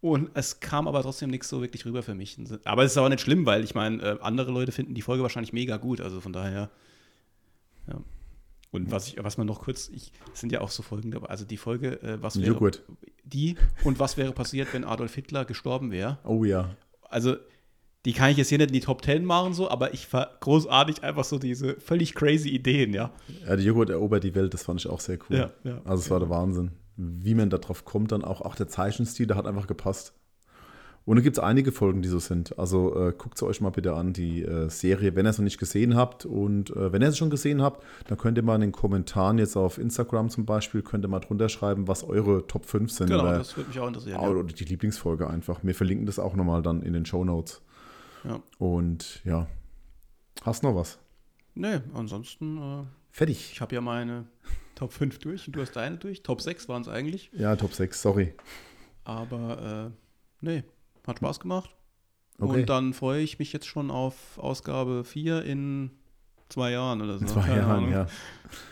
[0.01, 2.39] Und es kam aber trotzdem nichts so wirklich rüber für mich.
[2.65, 5.23] Aber es ist aber nicht schlimm, weil ich meine, äh, andere Leute finden die Folge
[5.23, 6.01] wahrscheinlich mega gut.
[6.01, 6.71] Also von daher.
[7.89, 8.01] Ja.
[8.77, 11.29] Und was ich, was man noch kurz, ich, es sind ja auch so Folgen dabei.
[11.29, 12.83] Also die Folge, äh, was wäre Joghurt.
[13.25, 16.19] die und was wäre passiert, wenn Adolf Hitler gestorben wäre.
[16.25, 16.77] Oh ja.
[17.03, 17.37] Also
[18.05, 20.31] die kann ich jetzt hier nicht in die Top 10 machen, so, aber ich war
[20.39, 23.11] großartig einfach so diese völlig crazy Ideen, ja.
[23.45, 25.37] Ja, die Joghurt erobert die Welt, das fand ich auch sehr cool.
[25.37, 25.81] Ja, ja.
[25.85, 26.71] also es war der Wahnsinn.
[26.97, 30.15] Wie man da drauf kommt, dann auch, auch der Zeichenstil, der hat einfach gepasst.
[31.07, 32.59] Und da gibt es einige Folgen, die so sind.
[32.59, 35.45] Also äh, guckt sie euch mal bitte an, die äh, Serie, wenn ihr es noch
[35.45, 36.27] nicht gesehen habt.
[36.27, 39.39] Und äh, wenn ihr es schon gesehen habt, dann könnt ihr mal in den Kommentaren
[39.39, 43.07] jetzt auf Instagram zum Beispiel, könnt ihr mal drunter schreiben, was eure Top 5 sind.
[43.09, 44.19] Genau, oder, das würde mich auch interessieren.
[44.19, 45.61] oder die Lieblingsfolge einfach.
[45.63, 47.63] Wir verlinken das auch nochmal dann in den Show Notes.
[48.25, 48.43] Ja.
[48.59, 49.47] Und ja,
[50.43, 50.99] hast noch was?
[51.55, 53.53] Nee, ansonsten, äh, Fertig.
[53.53, 54.27] ich habe ja meine
[54.75, 56.25] Top 5 durch und du hast deine durch.
[56.25, 57.31] Top 6 waren es eigentlich.
[57.33, 58.35] Ja, Top 6, sorry.
[59.05, 59.97] Aber äh,
[60.41, 60.65] nee,
[61.07, 61.71] hat Spaß gemacht.
[62.39, 62.61] Okay.
[62.61, 65.91] Und dann freue ich mich jetzt schon auf Ausgabe 4 in
[66.49, 67.21] zwei Jahren oder so.
[67.21, 67.93] In zwei Keine Jahren, Ahnung.
[67.93, 68.07] ja.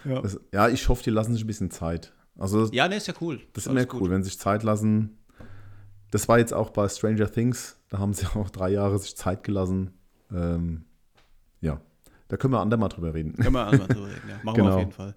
[0.05, 0.21] Ja.
[0.23, 2.13] Das, ja, ich hoffe, die lassen sich ein bisschen Zeit.
[2.39, 3.41] Also, das, ja, nee, ist ja cool.
[3.53, 5.19] das ist immer cool, wenn sie sich Zeit lassen.
[6.11, 7.79] Das war jetzt auch bei Stranger Things.
[7.89, 9.93] Da haben sie auch drei Jahre sich Zeit gelassen.
[10.33, 10.85] Ähm,
[11.61, 11.81] ja,
[12.29, 13.35] da können wir andermal drüber reden.
[13.35, 14.37] Können wir einmal drüber reden, ja.
[14.43, 14.75] Machen wir Genau.
[14.75, 15.17] auf jeden Fall.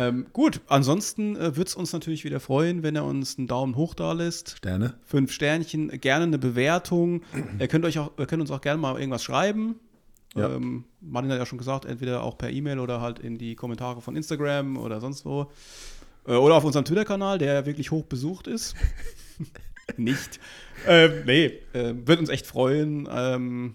[0.00, 3.76] Ähm, gut, ansonsten äh, würde es uns natürlich wieder freuen, wenn er uns einen Daumen
[3.76, 4.56] hoch da lässt.
[4.56, 4.94] Sterne.
[5.04, 7.20] Fünf Sternchen, gerne eine Bewertung.
[7.58, 9.74] ihr, könnt euch auch, ihr könnt uns auch gerne mal irgendwas schreiben.
[10.34, 10.48] Ja.
[10.54, 14.00] Ähm, Martin hat ja schon gesagt, entweder auch per E-Mail oder halt in die Kommentare
[14.00, 15.50] von Instagram oder sonst wo.
[16.26, 18.74] Äh, oder auf unserem Twitter-Kanal, der wirklich hoch besucht ist.
[19.98, 20.40] Nicht.
[20.86, 23.06] Ähm, nee, äh, wird uns echt freuen.
[23.12, 23.74] Ähm,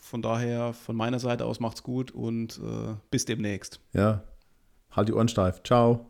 [0.00, 3.80] von daher, von meiner Seite aus macht's gut und äh, bis demnächst.
[3.92, 4.22] Ja,
[4.98, 5.62] halt die Ohren steif.
[5.62, 6.07] Ciao.